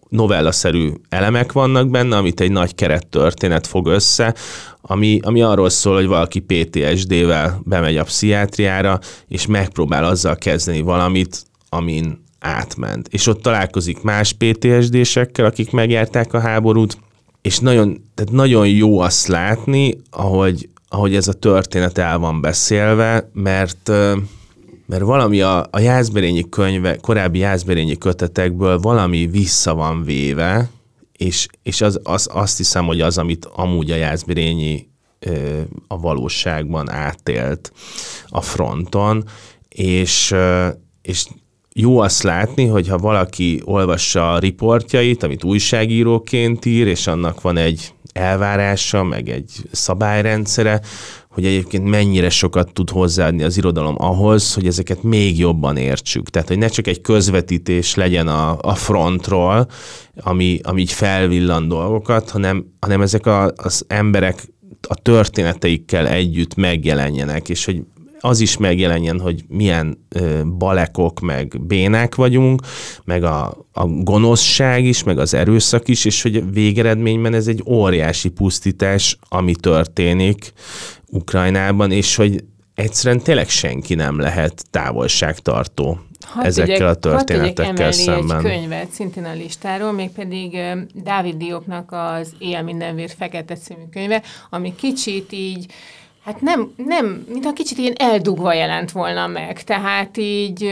[0.09, 4.35] novellaszerű elemek vannak benne, amit egy nagy kerettörténet fog össze,
[4.81, 11.43] ami, ami arról szól, hogy valaki PTSD-vel bemegy a pszichiátriára, és megpróbál azzal kezdeni valamit,
[11.69, 13.07] amin átment.
[13.11, 16.97] És ott találkozik más PTSD-sekkel, akik megjárták a háborút,
[17.41, 23.29] és nagyon, tehát nagyon jó azt látni, ahogy, ahogy ez a történet el van beszélve,
[23.33, 23.91] mert
[24.85, 30.69] mert valami a, a Jászberényi könyve, korábbi Jászberényi kötetekből valami vissza van véve,
[31.17, 34.89] és, és az, az, azt hiszem, hogy az, amit amúgy a Jászberényi
[35.87, 37.71] a valóságban átélt
[38.27, 39.23] a fronton,
[39.69, 40.35] és,
[41.01, 41.25] és
[41.73, 47.57] jó azt látni, hogy ha valaki olvassa a riportjait, amit újságíróként ír, és annak van
[47.57, 50.81] egy elvárása, meg egy szabályrendszere,
[51.29, 56.29] hogy egyébként mennyire sokat tud hozzáadni az irodalom ahhoz, hogy ezeket még jobban értsük.
[56.29, 59.67] Tehát, hogy ne csak egy közvetítés legyen a, a frontról,
[60.15, 64.43] ami, ami így felvillan dolgokat, hanem, hanem ezek a, az emberek
[64.87, 67.83] a történeteikkel együtt megjelenjenek, és hogy
[68.21, 72.61] az is megjelenjen, hogy milyen ö, balekok, meg bénák vagyunk,
[73.03, 78.29] meg a, a gonoszság is, meg az erőszak is, és hogy végeredményben ez egy óriási
[78.29, 80.53] pusztítás, ami történik
[81.07, 82.43] Ukrajnában, és hogy
[82.75, 88.37] egyszerűen tényleg senki nem lehet távolságtartó hadd ezekkel tegyek, a történetekkel szemben.
[88.37, 90.57] egy könyvet szintén a listáról, mégpedig
[90.93, 95.65] Dávid Diopnak az Él mindenvér fekete című könyve, ami kicsit így
[96.25, 99.63] Hát nem, nem, mintha kicsit ilyen eldugva jelent volna meg.
[99.63, 100.69] Tehát így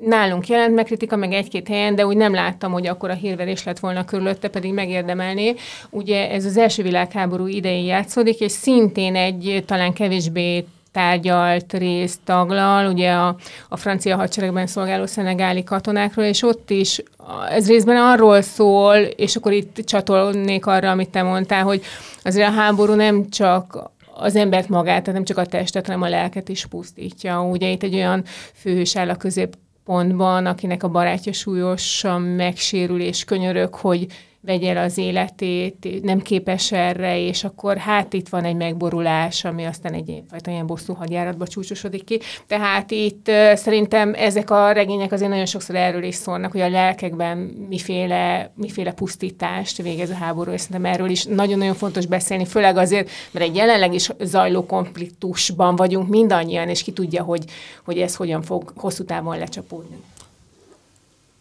[0.00, 3.64] nálunk jelent meg kritika, meg egy-két helyen, de úgy nem láttam, hogy akkor a hírverés
[3.64, 5.54] lett volna körülötte, pedig megérdemelné.
[5.90, 12.92] Ugye ez az első világháború idején játszódik, és szintén egy talán kevésbé tárgyalt részt taglal,
[12.92, 13.36] ugye a,
[13.68, 17.02] a francia hadseregben szolgáló szenegáli katonákról, és ott is
[17.50, 21.82] ez részben arról szól, és akkor itt csatolnék arra, amit te mondtál, hogy
[22.24, 26.08] azért a háború nem csak az embert magát, tehát nem csak a testet, hanem a
[26.08, 27.42] lelket is pusztítja.
[27.42, 33.74] Ugye itt egy olyan főhős áll a középpontban, akinek a barátja súlyosan megsérül és könyörög,
[33.74, 34.06] hogy
[34.44, 39.64] vegye el az életét, nem képes erre, és akkor hát itt van egy megborulás, ami
[39.64, 42.20] aztán egy fajta ilyen bosszú hadjáratba csúcsosodik ki.
[42.46, 47.38] Tehát itt szerintem ezek a regények azért nagyon sokszor erről is szólnak, hogy a lelkekben
[47.68, 53.10] miféle, miféle pusztítást végez a háború, és szerintem erről is nagyon-nagyon fontos beszélni, főleg azért,
[53.30, 57.44] mert egy jelenleg is zajló konfliktusban vagyunk mindannyian, és ki tudja, hogy,
[57.84, 59.96] hogy ez hogyan fog hosszú távon lecsapódni.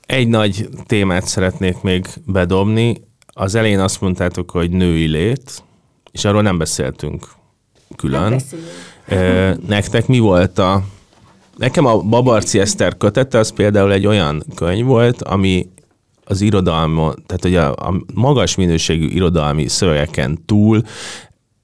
[0.06, 3.02] Egy nagy témát szeretnék még bedobni.
[3.28, 5.64] Az elején azt mondtátok, hogy női lét,
[6.12, 7.28] és arról nem beszéltünk
[7.96, 8.42] külön.
[9.08, 10.84] Nem Nektek mi volt a...
[11.58, 15.70] Nekem a Babarci Eszter kötete az például egy olyan könyv volt, ami
[16.26, 20.82] az irodalma, tehát hogy a, a magas minőségű irodalmi szövegeken túl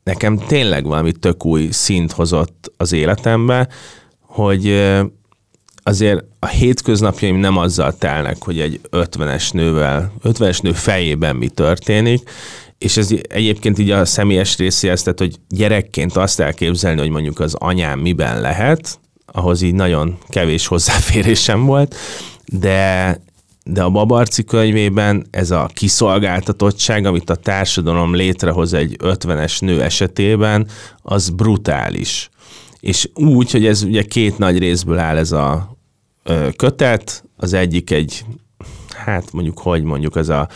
[0.04, 3.68] nekem tényleg valami tök új szint hozott az életembe,
[4.22, 4.92] hogy
[5.90, 12.30] azért a hétköznapjaim nem azzal telnek, hogy egy 50-es nővel, 50-es nő fejében mi történik,
[12.78, 17.54] és ez egyébként így a személyes részéhez, tehát hogy gyerekként azt elképzelni, hogy mondjuk az
[17.54, 21.96] anyám miben lehet, ahhoz így nagyon kevés hozzáférésem volt,
[22.46, 23.22] de,
[23.64, 30.68] de a Babarci könyvében ez a kiszolgáltatottság, amit a társadalom létrehoz egy 50-es nő esetében,
[31.02, 32.30] az brutális.
[32.80, 35.78] És úgy, hogy ez ugye két nagy részből áll ez a
[36.56, 38.26] kötet, az egyik egy,
[38.96, 40.48] hát mondjuk hogy mondjuk az a,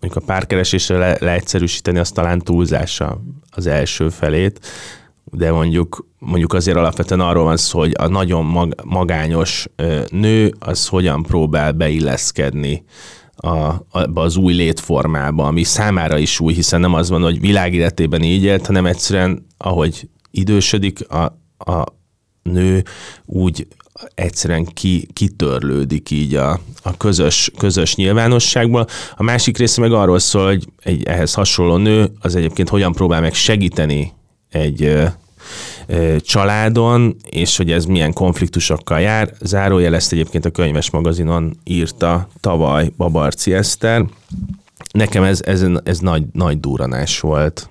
[0.00, 4.60] mondjuk a párkeresésre le, leegyszerűsíteni, az talán túlzása az első felét,
[5.24, 9.66] de mondjuk, mondjuk azért alapvetően arról van szó, hogy a nagyon mag, magányos
[10.10, 12.84] nő az hogyan próbál beilleszkedni
[13.36, 18.22] a, abba az új létformába, ami számára is új, hiszen nem az van, hogy világéletében
[18.22, 21.24] így élt, hanem egyszerűen, ahogy idősödik, a,
[21.58, 21.84] a
[22.42, 22.82] nő
[23.24, 23.66] úgy
[24.14, 28.86] egyszerűen ki, kitörlődik így a, a közös, közös nyilvánosságból.
[29.16, 33.20] A másik része meg arról szól, hogy egy ehhez hasonló nő az egyébként hogyan próbál
[33.20, 34.12] meg segíteni
[34.50, 35.10] egy
[36.20, 39.32] családon, és hogy ez milyen konfliktusokkal jár.
[39.40, 44.04] Zárójel ezt egyébként a könyves magazinon írta tavaly Babarci Eszter.
[44.92, 47.68] Nekem ez, ez, ez nagy, nagy duranás volt.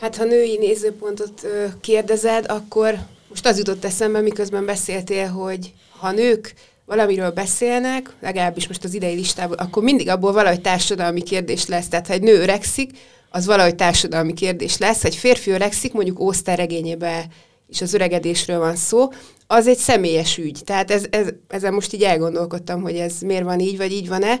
[0.00, 1.46] Hát ha női nézőpontot
[1.80, 2.94] kérdezed, akkor
[3.30, 6.54] most az jutott eszembe, miközben beszéltél, hogy ha nők
[6.84, 11.88] valamiről beszélnek, legalábbis most az idei listából, akkor mindig abból valahogy társadalmi kérdés lesz.
[11.88, 12.90] Tehát ha egy nő öregszik,
[13.30, 15.02] az valahogy társadalmi kérdés lesz.
[15.02, 17.24] Ha egy férfi öregszik, mondjuk Ószter regényében
[17.68, 19.08] is az öregedésről van szó,
[19.46, 20.60] az egy személyes ügy.
[20.64, 24.40] Tehát ez, ez, ezen most így elgondolkodtam, hogy ez miért van így, vagy így van-e.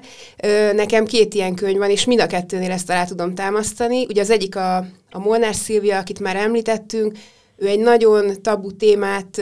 [0.72, 4.04] Nekem két ilyen könyv van, és mind a kettőnél ezt alá tudom támasztani.
[4.04, 4.76] Ugye az egyik a,
[5.10, 7.18] a Molnár Szilvia, akit már említettünk,
[7.60, 9.40] ő egy nagyon tabu témát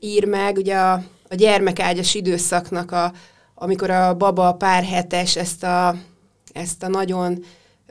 [0.00, 0.92] ír meg, ugye a,
[1.28, 3.12] a gyermekágyas időszaknak, a,
[3.54, 5.96] amikor a baba pár hetes ezt a,
[6.52, 7.44] ezt a nagyon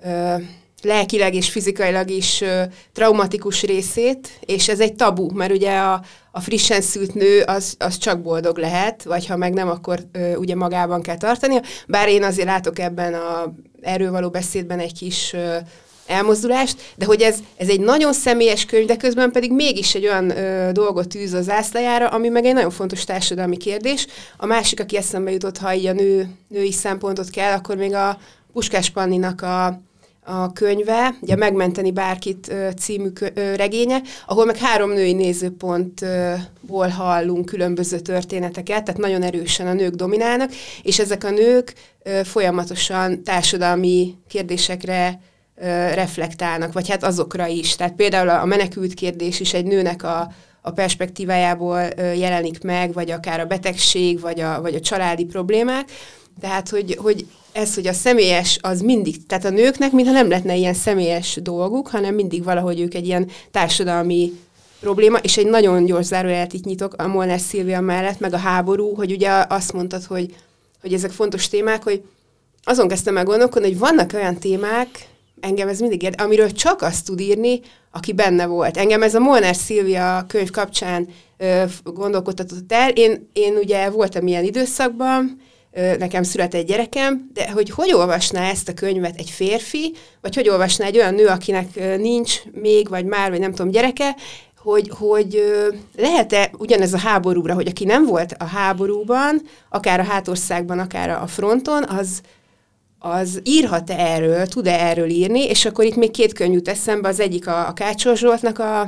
[0.04, 0.36] ö,
[0.82, 6.02] lelkileg és fizikailag is ö, traumatikus részét, és ez egy tabu, mert ugye a,
[6.32, 10.36] a frissen szült nő az, az csak boldog lehet, vagy ha meg nem, akkor ö,
[10.36, 11.62] ugye magában kell tartania.
[11.88, 15.58] Bár én azért látok ebben a erről való beszédben egy kis ö,
[16.14, 20.38] elmozdulást, de hogy ez, ez egy nagyon személyes könyv, de közben pedig mégis egy olyan
[20.38, 24.08] ö, dolgot tűz az zászlajára, ami meg egy nagyon fontos társadalmi kérdés.
[24.38, 28.18] A másik, aki eszembe jutott, ha így a nő, női szempontot kell, akkor még a
[28.54, 29.82] Puskás Panninak a
[30.26, 33.10] a könyve, ugye Megmenteni bárkit című
[33.56, 40.52] regénye, ahol meg három női nézőpontból hallunk különböző történeteket, tehát nagyon erősen a nők dominálnak,
[40.82, 41.74] és ezek a nők
[42.24, 45.20] folyamatosan társadalmi kérdésekre
[45.94, 47.76] reflektálnak, vagy hát azokra is.
[47.76, 50.32] Tehát például a menekült kérdés is egy nőnek a,
[50.62, 55.92] a perspektívájából jelenik meg, vagy akár a betegség, vagy a, vagy a családi problémák.
[56.40, 60.56] Tehát, hogy, hogy ez, hogy a személyes, az mindig, tehát a nőknek mintha nem lehetne
[60.56, 64.32] ilyen személyes dolguk, hanem mindig valahogy ők egy ilyen társadalmi
[64.80, 68.96] probléma, és egy nagyon gyors zárójelet itt nyitok a Molnár Szilvia mellett, meg a háború,
[68.96, 70.36] hogy ugye azt mondtad, hogy,
[70.82, 72.04] hogy ezek fontos témák, hogy
[72.64, 75.08] azon kezdtem el gondolkodni, hogy vannak olyan témák,
[75.44, 77.60] engem ez mindig érde, amiről csak azt tud írni,
[77.92, 78.78] aki benne volt.
[78.78, 82.90] Engem ez a Molnár Szilvia könyv kapcsán ö, gondolkodtatott el.
[82.90, 85.42] Én, én ugye voltam ilyen időszakban,
[85.72, 90.50] ö, nekem született gyerekem, de hogy hogy olvasná ezt a könyvet egy férfi, vagy hogy
[90.50, 94.16] olvasná egy olyan nő, akinek nincs még, vagy már, vagy nem tudom, gyereke,
[94.58, 95.44] hogy, hogy
[95.96, 101.28] lehet-e ugyanez a háborúra, hogy aki nem volt a háborúban, akár a hátországban, akár a
[101.28, 102.22] fronton, az,
[103.06, 107.20] az írhat-e erről, tud-e erről írni, és akkor itt még két könyv jut eszembe, az
[107.20, 108.80] egyik a, a Kácsor Zsoltnak a,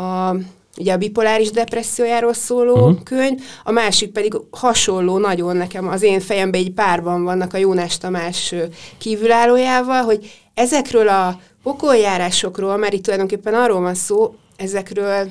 [0.00, 0.36] a
[0.78, 3.02] ugye a bipoláris depressziójáról szóló uh-huh.
[3.02, 7.98] könyv, a másik pedig hasonló nagyon nekem, az én fejemben egy párban vannak a Jónás
[7.98, 8.54] Tamás
[8.98, 15.28] kívülállójával, hogy ezekről a pokoljárásokról, mert itt tulajdonképpen arról van szó, ezekről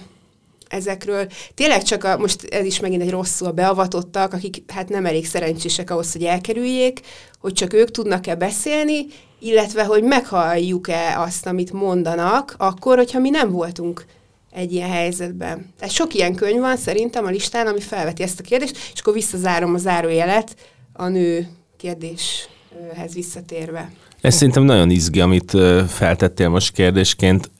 [0.74, 5.28] ezekről tényleg csak a, most ez is megint egy rosszul beavatottak, akik hát nem elég
[5.28, 7.00] szerencsések ahhoz, hogy elkerüljék,
[7.40, 9.06] hogy csak ők tudnak-e beszélni,
[9.40, 14.06] illetve hogy meghalljuk-e azt, amit mondanak, akkor, hogyha mi nem voltunk
[14.52, 15.74] egy ilyen helyzetben.
[15.80, 19.14] Tehát sok ilyen könyv van szerintem a listán, ami felveti ezt a kérdést, és akkor
[19.14, 20.56] visszazárom a zárójelet
[20.94, 21.48] a nő
[21.78, 23.92] kérdéshez visszatérve.
[24.24, 25.58] Ez szerintem nagyon izgi, amit
[25.88, 27.52] feltettél most kérdésként.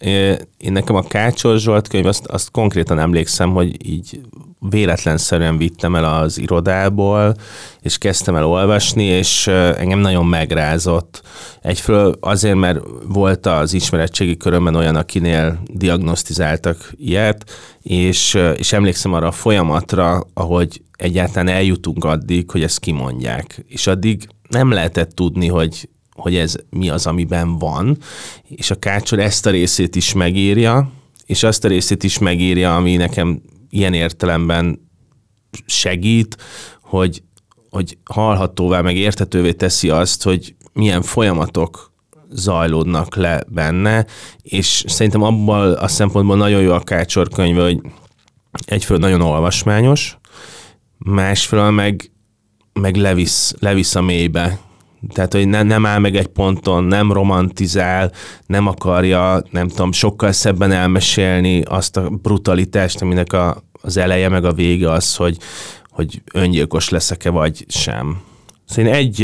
[0.58, 4.22] Én nekem a Kácsor Zsolt könyv, azt, azt konkrétan emlékszem, hogy így
[4.60, 7.36] véletlenszerűen vittem el az irodából,
[7.82, 11.22] és kezdtem el olvasni, és engem nagyon megrázott.
[11.62, 17.52] Egyfelől azért, mert volt az ismeretségi körömben olyan, akinél diagnosztizáltak ilyet,
[17.82, 23.66] és, és emlékszem arra a folyamatra, ahogy egyáltalán eljutunk addig, hogy ezt kimondják.
[23.68, 27.98] És addig nem lehetett tudni, hogy hogy ez mi az, amiben van,
[28.48, 30.92] és a kácsor ezt a részét is megírja,
[31.26, 34.90] és azt a részét is megírja, ami nekem ilyen értelemben
[35.66, 36.38] segít,
[36.82, 37.24] hogy,
[37.70, 41.92] hogy hallhatóvá, meg értetővé teszi azt, hogy milyen folyamatok
[42.30, 44.06] zajlódnak le benne,
[44.42, 47.82] és szerintem abban a szempontból nagyon jó a Kácsor könyve, hogy
[48.66, 50.18] egyföld nagyon olvasmányos,
[50.98, 52.12] másfelől meg,
[52.74, 54.60] meg levisz, levisz a mélybe,
[55.08, 58.12] tehát, hogy ne, nem áll meg egy ponton, nem romantizál,
[58.46, 64.46] nem akarja, nem tudom, sokkal szebben elmesélni azt a brutalitást, aminek a, az eleje meg
[64.46, 65.38] a vége az, hogy,
[65.90, 68.22] hogy öngyilkos leszek-e vagy sem.
[68.66, 69.22] Szóval egy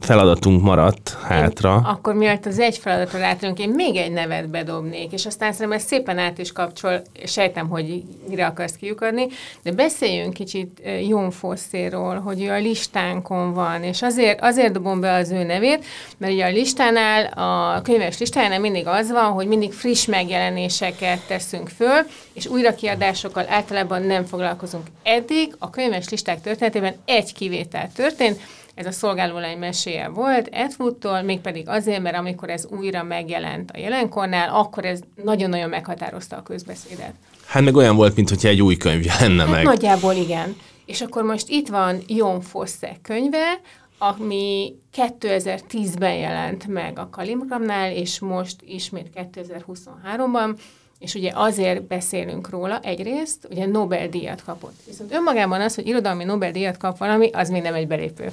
[0.00, 1.74] feladatunk maradt hátra.
[1.74, 5.78] Én, akkor mielőtt az egy feladatra rátérünk, én még egy nevet bedobnék, és aztán szerintem
[5.78, 9.26] ez szépen át is kapcsol, sejtem, hogy mire akarsz kiukadni,
[9.62, 15.12] de beszéljünk kicsit Jon Fosszéról, hogy ő a listánkon van, és azért, azért dobom be
[15.12, 15.84] az ő nevét,
[16.18, 21.68] mert ugye a listánál, a könyves listánál mindig az van, hogy mindig friss megjelenéseket teszünk
[21.68, 24.86] föl, és újrakiadásokkal általában nem foglalkozunk.
[25.02, 28.40] Eddig a könyves listák történetében egy kivétel történt,
[28.74, 34.54] ez a szolgálólány meséje volt Edwardtól, mégpedig azért, mert amikor ez újra megjelent a jelenkornál,
[34.54, 37.14] akkor ez nagyon-nagyon meghatározta a közbeszédet.
[37.46, 39.64] Hát meg olyan volt, mintha egy új könyv jelenne hát meg.
[39.64, 40.56] Nagyjából igen.
[40.86, 43.60] És akkor most itt van Jon Fosse könyve,
[43.98, 50.56] ami 2010-ben jelent meg a Kalimramnál, és most ismét 2023-ban,
[51.04, 54.74] és ugye azért beszélünk róla egyrészt, ugye Nobel-díjat kapott.
[54.86, 58.32] Viszont önmagában az, hogy irodalmi Nobel-díjat kap valami, az még nem egy belépő.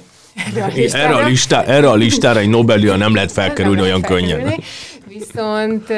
[0.54, 3.84] Erre a listára, erre a, listá, erre a listára egy Nobel-díjat nem lehet felkerülni nem
[3.84, 4.42] olyan felkerülni.
[4.42, 4.60] könnyen.
[5.06, 5.90] Viszont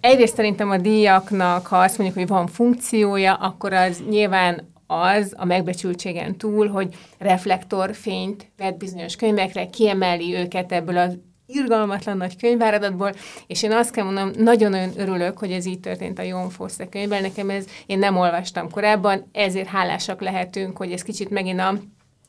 [0.00, 5.44] egyrészt szerintem a díjaknak, ha azt mondjuk, hogy van funkciója, akkor az nyilván az a
[5.44, 11.18] megbecsültségen túl, hogy reflektorfényt vet bizonyos könyvekre, kiemeli őket ebből az
[11.54, 13.12] irgalmatlan nagy könyváradatból,
[13.46, 17.22] és én azt kell mondanom, nagyon-nagyon örülök, hogy ez így történt a Jon Fosse könyvben.
[17.22, 21.74] Nekem ez, én nem olvastam korábban, ezért hálásak lehetünk, hogy ez kicsit megint a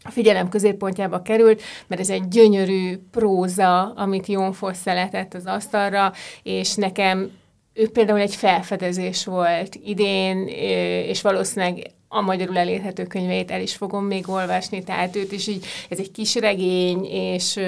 [0.06, 6.14] a figyelem középpontjába került, mert ez egy gyönyörű próza, amit Jon Fosse letett az asztalra,
[6.44, 7.32] és nekem
[7.74, 10.48] ő például egy felfedezés volt idén,
[11.08, 15.66] és valószínűleg a magyarul elérhető könyveit el is fogom még olvasni, tehát őt is így,
[15.90, 17.60] ez egy kis regény, és,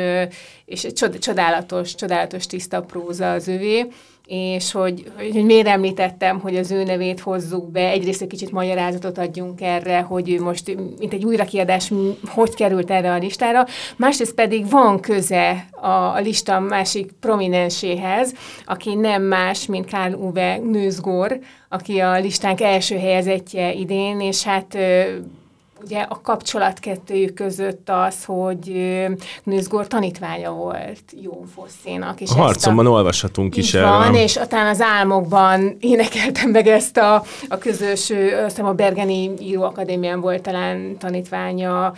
[0.65, 3.87] és egy csodálatos, csodálatos tiszta próza az övé,
[4.25, 9.17] és hogy, hogy miért említettem, hogy az ő nevét hozzuk be, egyrészt egy kicsit magyarázatot
[9.17, 11.91] adjunk erre, hogy ő most, mint egy újrakiadás,
[12.27, 13.65] hogy került erre a listára,
[13.97, 18.33] másrészt pedig van köze a, a lista másik prominenséhez,
[18.65, 24.77] aki nem más, mint Karl Uwe Nőzgor, aki a listánk első helyezettje idén, és hát
[25.85, 28.71] ugye a kapcsolat kettőjük között az, hogy
[29.43, 32.21] Nőzgor tanítványa volt Jó Fosszénak.
[32.21, 33.89] És a harcomban a, olvashatunk is erről.
[33.89, 38.11] Van, és aztán az álmokban énekeltem meg ezt a, a közös,
[38.45, 41.93] azt a Bergeni Íróakadémián volt talán tanítványa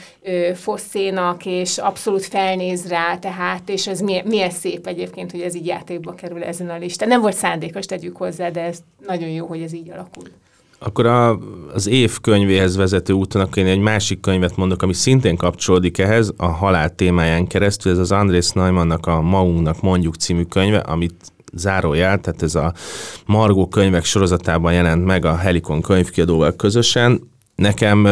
[0.55, 5.65] Fosszénak, és abszolút felnéz rá, tehát, és ez milyen, milyen szép egyébként, hogy ez így
[5.65, 7.07] játékba kerül ezen a listán.
[7.07, 8.77] Nem volt szándékos, tegyük hozzá, de ez
[9.07, 10.31] nagyon jó, hogy ez így alakult.
[10.80, 11.39] Akkor a,
[11.73, 16.34] az év könyvéhez vezető úton, akkor én egy másik könyvet mondok, ami szintén kapcsolódik ehhez,
[16.38, 17.91] a halál témáján keresztül.
[17.91, 22.73] Ez az Andrész Naimannnak a Maunknak mondjuk című könyve, amit zárójel, tehát ez a
[23.25, 27.21] Margó könyvek sorozatában jelent meg a Helikon könyvkiadóval közösen.
[27.55, 28.07] Nekem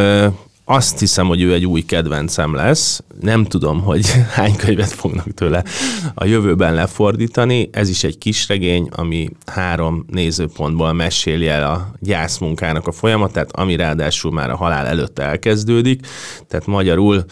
[0.68, 3.02] azt hiszem, hogy ő egy új kedvencem lesz.
[3.20, 5.64] Nem tudom, hogy hány könyvet fognak tőle
[6.14, 7.68] a jövőben lefordítani.
[7.72, 14.32] Ez is egy kisregény, ami három nézőpontból meséli el a gyászmunkának a folyamatát, ami ráadásul
[14.32, 16.06] már a halál előtt elkezdődik.
[16.48, 17.24] Tehát magyarul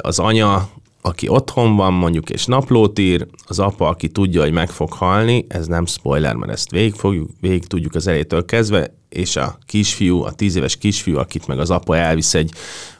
[0.00, 0.68] az anya
[1.06, 5.44] aki otthon van mondjuk és naplót ír, az apa, aki tudja, hogy meg fog halni,
[5.48, 10.22] ez nem spoiler, mert ezt végig, fogjuk, végig tudjuk az elejétől kezdve, és a kisfiú,
[10.22, 12.50] a tíz éves kisfiú, akit meg az apa elvisz egy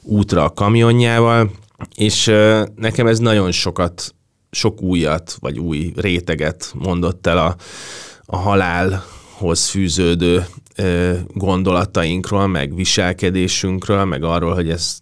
[0.03, 1.51] útra a kamionjával,
[1.95, 2.27] és
[2.75, 4.15] nekem ez nagyon sokat,
[4.51, 7.57] sok újat, vagy új réteget mondott el a,
[8.25, 10.47] a halálhoz fűződő
[11.35, 14.99] gondolatainkról, meg viselkedésünkről, meg arról, hogy ez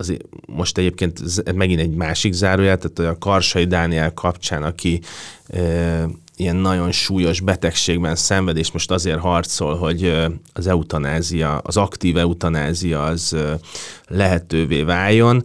[0.00, 1.20] az, most egyébként
[1.54, 5.00] megint egy másik zárójel, tehát a Karsai Dániel kapcsán, aki
[5.46, 10.14] e, ilyen nagyon súlyos betegségben szenved, és most azért harcol, hogy
[10.52, 13.36] az eutanázia, az aktív eutanázia az
[14.08, 15.42] lehetővé váljon.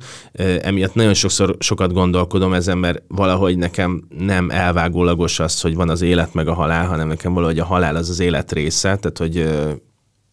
[0.61, 6.01] Emiatt nagyon sokszor sokat gondolkodom ezen, mert valahogy nekem nem elvágólagos az, hogy van az
[6.01, 9.49] élet meg a halál, hanem nekem valahogy a halál az az élet része, tehát hogy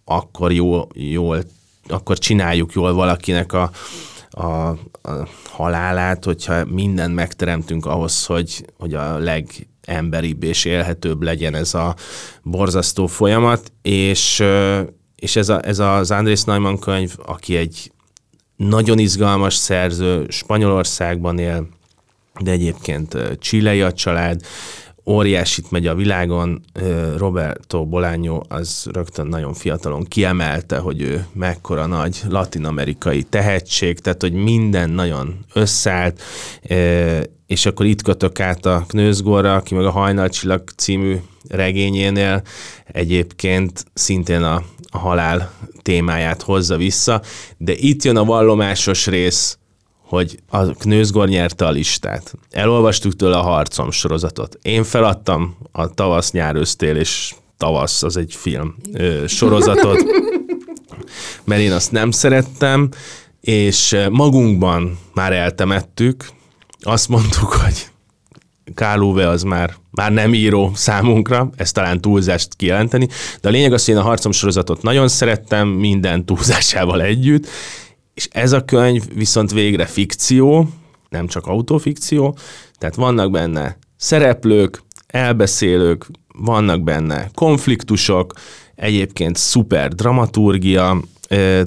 [0.04, 1.42] akkor jó, jól,
[1.88, 3.70] akkor csináljuk jól valakinek a,
[4.32, 11.74] a, a halálát, hogyha mindent megteremtünk ahhoz, hogy, hogy a legemberibb és élhetőbb legyen ez
[11.74, 11.96] a
[12.42, 14.44] borzasztó folyamat, és,
[15.16, 17.92] és ez, a, ez az Andrés Neumann könyv, aki egy
[18.56, 21.68] nagyon izgalmas szerző, Spanyolországban él,
[22.40, 24.40] de egyébként csilei a család,
[25.06, 26.62] óriásit megy a világon.
[27.16, 34.32] Roberto Bolaño az rögtön nagyon fiatalon kiemelte, hogy ő mekkora nagy latinamerikai tehetség, tehát hogy
[34.32, 36.22] minden nagyon összeállt,
[37.46, 41.16] és akkor itt kötök át a Knőzgorra, aki meg a Hajnalcsillag című
[41.48, 42.42] regényénél
[42.86, 47.22] egyébként szintén a, a halál témáját hozza vissza,
[47.56, 49.58] de itt jön a vallomásos rész,
[50.12, 52.34] hogy a Knőzgor nyerte a listát.
[52.50, 54.58] Elolvastuk tőle a Harcom sorozatot.
[54.62, 60.04] Én feladtam a tavasz, nyár, ősztél és tavasz, az egy film ö, sorozatot,
[61.44, 62.88] mert én azt nem szerettem,
[63.40, 66.28] és magunkban már eltemettük,
[66.80, 67.90] azt mondtuk, hogy
[68.74, 73.08] Kálóve az már, már nem író számunkra, ez talán túlzást kijelenteni,
[73.40, 77.48] de a lényeg az, hogy én a harcom sorozatot nagyon szerettem, minden túlzásával együtt,
[78.14, 80.68] és ez a könyv viszont végre fikció,
[81.08, 82.36] nem csak autofikció,
[82.78, 86.06] tehát vannak benne szereplők, elbeszélők,
[86.38, 88.32] vannak benne konfliktusok,
[88.74, 91.00] egyébként szuper dramaturgia,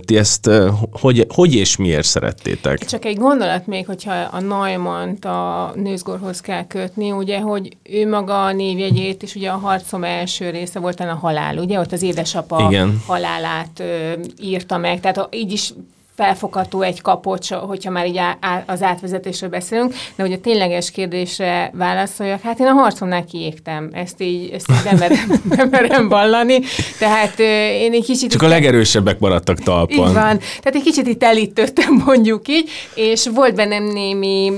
[0.06, 0.50] ti ezt
[0.92, 2.86] hogy, hogy és miért szerettétek?
[2.86, 8.44] Csak egy gondolat még, hogyha a Naimant a Nőzgorhoz kell kötni, ugye, hogy ő maga
[8.44, 12.68] a névjegyét is ugye a harcom első része volt a halál, ugye, ott az édesapa
[12.70, 13.02] Igen.
[13.06, 15.74] halálát ö, írta meg, tehát így is
[16.16, 18.20] felfogható egy kapocs, hogyha már így
[18.66, 24.22] az átvezetésről beszélünk, de hogy a tényleges kérdésre válaszoljak, hát én a harcomnál kiégtem, ezt
[24.22, 26.60] így, ezt így nem, merem, nem merem vallani,
[27.00, 27.40] tehát
[27.80, 28.32] én egy kicsit...
[28.32, 30.08] Csak a legerősebbek maradtak talpon.
[30.08, 34.52] Így van, tehát egy kicsit itt elítőttem mondjuk így, és volt bennem némi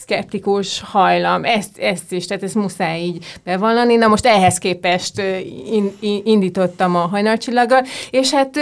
[0.00, 3.96] szkeptikus hajlam, ezt, ezt is, tehát ezt muszáj így bevallani.
[3.96, 5.18] Na most ehhez képest
[5.72, 8.58] in, in, indítottam a hajnalcsillaggal, és hát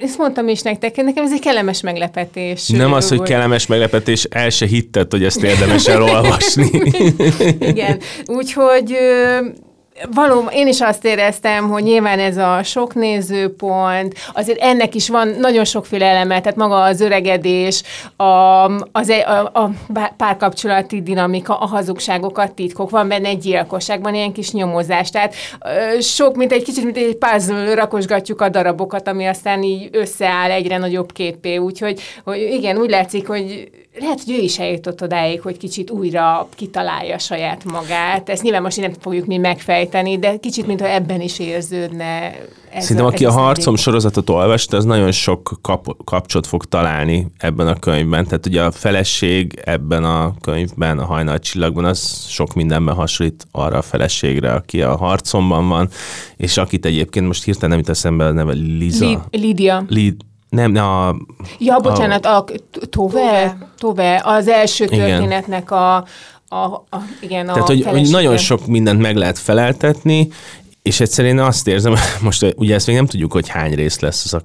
[0.00, 2.68] ezt mondtam is nektek, nekem ez egy kellemes meglepetés.
[2.68, 6.70] Nem az, hogy kellemes meglepetés, el se hitted, hogy ezt érdemes elolvasni.
[7.60, 8.96] Igen, úgyhogy
[10.10, 15.28] valóban én is azt éreztem, hogy nyilván ez a sok nézőpont, azért ennek is van
[15.28, 17.82] nagyon sokféle eleme, tehát maga az öregedés,
[18.16, 18.24] a,
[18.92, 19.70] az, e- a, a
[20.16, 25.34] párkapcsolati dinamika, a hazugságok, a titkok, van benne egy gyilkosság, van ilyen kis nyomozás, tehát
[26.00, 30.78] sok, mint egy kicsit, mint egy puzzle, rakosgatjuk a darabokat, ami aztán így összeáll egyre
[30.78, 35.56] nagyobb képé, úgyhogy hogy igen, úgy látszik, hogy lehet, hogy ő is eljutott odáig, hogy
[35.56, 38.28] kicsit újra kitalálja saját magát.
[38.28, 42.36] Ezt nyilván most nem fogjuk mi megfejteni, de kicsit, mintha ebben is érződne.
[42.72, 47.26] Ez Szerintem, a, aki a Harcom sorozatot olvasta, az nagyon sok kap, kapcsot fog találni
[47.38, 48.24] ebben a könyvben.
[48.24, 53.78] Tehát ugye a feleség ebben a könyvben, a hajnal csillagban, az sok mindenben hasonlít arra
[53.78, 55.88] a feleségre, aki a harcomban van,
[56.36, 59.06] és akit egyébként most hirtelen nem jut eszembe a neve Liza.
[59.06, 59.84] Lid- Lidia.
[59.88, 60.22] Lid-
[60.54, 61.16] nem, a...
[61.58, 62.44] Ja, bocsánat, a, a
[62.90, 65.96] Tove, Tove, az első történetnek a,
[66.48, 66.56] a,
[66.90, 70.28] a, igen, Tehát, a hogy, hogy nagyon sok mindent meg lehet feleltetni,
[70.82, 74.34] és egyszerűen azt érzem, most ugye ezt még nem tudjuk, hogy hány rész lesz az
[74.34, 74.40] a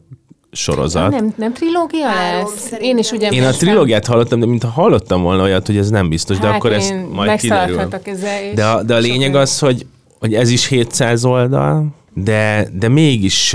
[0.51, 1.09] sorozat.
[1.09, 2.71] Nem, nem trilógia lesz?
[2.79, 6.09] Én is ugye Én a trilógiát hallottam, de mintha hallottam volna olyat, hogy ez nem
[6.09, 7.87] biztos, de hát akkor ez majd kiderül.
[8.53, 9.85] De a, de a lényeg az, hogy,
[10.19, 11.85] hogy ez is 700 oldal,
[12.23, 13.53] de, de mégis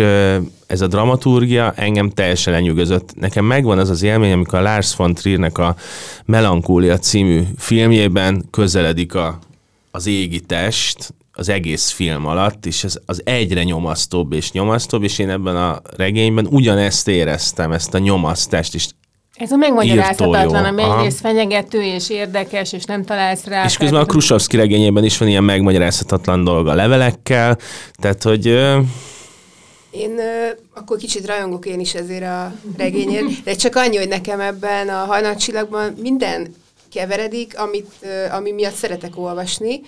[0.66, 3.14] ez a dramaturgia engem teljesen lenyűgözött.
[3.14, 5.76] Nekem megvan az az élmény, amikor a Lars von Triernek a
[6.24, 9.38] Melankólia című filmjében közeledik a,
[9.90, 15.18] az égi test, az egész film alatt, és ez az egyre nyomasztóbb és nyomasztóbb, és
[15.18, 18.86] én ebben a regényben ugyanezt éreztem, ezt a nyomasztást, és
[19.34, 23.64] ez a megmagyarázhatatlan, ami egyrészt fenyegető és érdekes, és nem találsz rá.
[23.64, 27.58] És közben a Krusovszki regényében is van ilyen megmagyarázhatatlan dolga a levelekkel,
[27.96, 28.46] tehát hogy...
[29.90, 34.40] Én ö, akkor kicsit rajongok én is ezért a regényért, de csak annyi, hogy nekem
[34.40, 36.54] ebben a hajnalcsillagban minden
[36.92, 39.80] keveredik, amit, ö, ami miatt szeretek olvasni.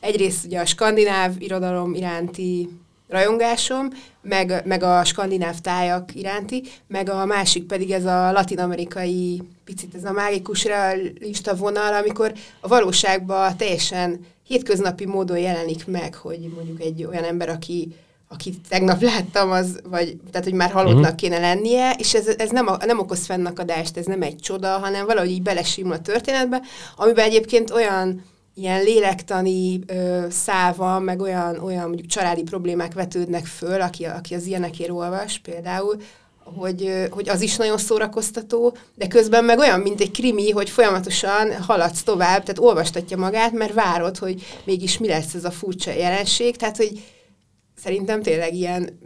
[0.00, 2.68] Egyrészt ugye a skandináv irodalom iránti
[3.08, 3.88] rajongásom,
[4.22, 10.04] meg, meg a skandináv tájak iránti, meg a másik pedig ez a latinamerikai, picit ez
[10.04, 17.04] a mágikus realista vonal, amikor a valóságban teljesen hétköznapi módon jelenik meg, hogy mondjuk egy
[17.04, 17.94] olyan ember, aki
[18.28, 21.16] akit tegnap láttam, az, vagy, tehát, hogy már halottnak uh-huh.
[21.16, 25.30] kéne lennie, és ez, ez nem, nem okoz fennakadást, ez nem egy csoda, hanem valahogy
[25.30, 26.62] így belesimul a történetbe,
[26.96, 28.24] amiben egyébként olyan
[28.58, 34.46] ilyen lélektani ö, száva, meg olyan, olyan mondjuk családi problémák vetődnek föl, aki, aki az
[34.46, 35.96] ilyenekért olvas például,
[36.56, 41.62] hogy, hogy az is nagyon szórakoztató, de közben meg olyan, mint egy krimi, hogy folyamatosan
[41.62, 46.56] haladsz tovább, tehát olvastatja magát, mert várod, hogy mégis mi lesz ez a furcsa jelenség,
[46.56, 47.04] tehát hogy
[47.76, 48.98] szerintem tényleg ilyen,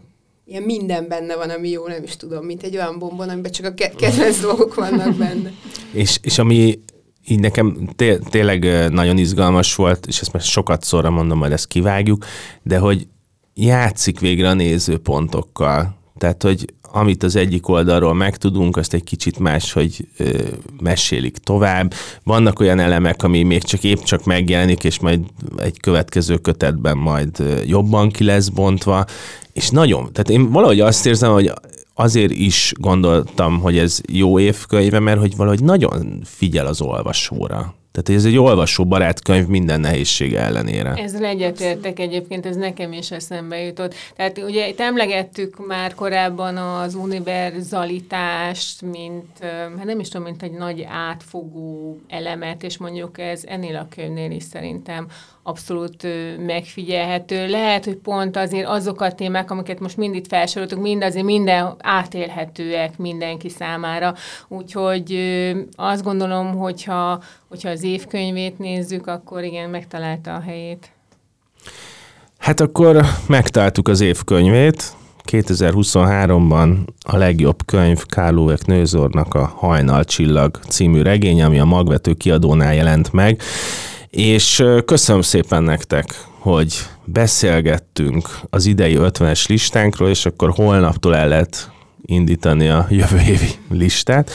[0.45, 3.67] ilyen minden benne van, ami jó, nem is tudom, mint egy olyan bombon, amiben csak
[3.67, 5.53] a kedvenc dolgok vannak benne.
[5.93, 6.79] és, és ami
[7.27, 11.67] így nekem té- tényleg nagyon izgalmas volt, és ezt már sokat szóra mondom, majd ezt
[11.67, 12.25] kivágjuk,
[12.63, 13.07] de hogy
[13.55, 15.95] játszik végre a nézőpontokkal.
[16.19, 20.39] Tehát, hogy amit az egyik oldalról megtudunk, azt egy kicsit más, hogy ö,
[20.83, 21.95] mesélik tovább.
[22.25, 25.21] Vannak olyan elemek, ami még csak épp csak megjelenik, és majd
[25.57, 29.05] egy következő kötetben majd jobban ki lesz bontva,
[29.53, 31.53] és nagyon, tehát én valahogy azt érzem, hogy
[31.95, 37.75] azért is gondoltam, hogy ez jó évkönyve, mert hogy valahogy nagyon figyel az olvasóra.
[37.93, 40.93] Tehát ez egy olvasó barátkönyv minden nehézség ellenére.
[40.95, 43.95] Ezzel egyetértek egyébként, ez nekem is eszembe jutott.
[44.17, 49.39] Tehát ugye itt emlegettük már korábban az univerzalitást, mint,
[49.77, 54.31] hát nem is tudom, mint egy nagy átfogó elemet, és mondjuk ez ennél a könyvnél
[54.31, 55.07] is szerintem
[55.43, 56.07] abszolút
[56.47, 57.49] megfigyelhető.
[57.49, 61.75] Lehet, hogy pont azért azok a témák, amiket most mind itt felsoroltuk, mind azért minden
[61.79, 64.15] átélhetőek mindenki számára.
[64.49, 65.19] Úgyhogy
[65.77, 70.91] azt gondolom, hogyha, hogyha az évkönyvét nézzük, akkor igen, megtalálta a helyét.
[72.39, 74.93] Hát akkor megtaláltuk az évkönyvét.
[75.31, 82.75] 2023-ban a legjobb könyv Kárlóvek Nőzornak a Hajnal Csillag című regény, ami a Magvető kiadónál
[82.75, 83.41] jelent meg.
[84.17, 91.71] És köszönöm szépen nektek, hogy beszélgettünk az idei 50-es listánkról, és akkor holnaptól el lehet
[92.03, 94.31] indítani a jövő évi listát,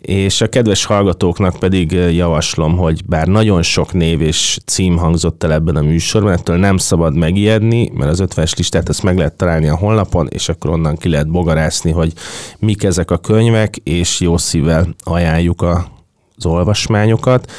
[0.00, 5.52] és a kedves hallgatóknak pedig javaslom, hogy bár nagyon sok név és cím hangzott el
[5.52, 9.68] ebben a műsorban, ettől nem szabad megijedni, mert az 50-es listát ezt meg lehet találni
[9.68, 12.12] a honlapon, és akkor onnan ki lehet bogarászni, hogy
[12.58, 17.52] mik ezek a könyvek, és jó szívvel ajánljuk az olvasmányokat.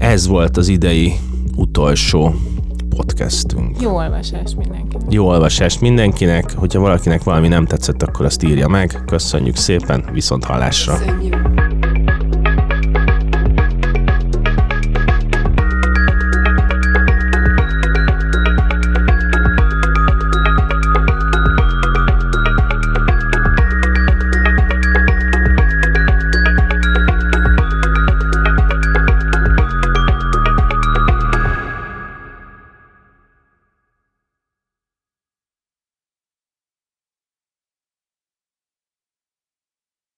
[0.00, 1.12] Ez volt az idei
[1.56, 2.34] utolsó
[2.96, 3.80] podcastünk.
[3.80, 5.12] Jó olvasást mindenkinek.
[5.12, 6.52] Jó olvasást mindenkinek.
[6.56, 9.02] Hogyha valakinek valami nem tetszett, akkor azt írja meg.
[9.06, 10.92] Köszönjük szépen, viszont hallásra.
[10.98, 11.69] Köszönjük.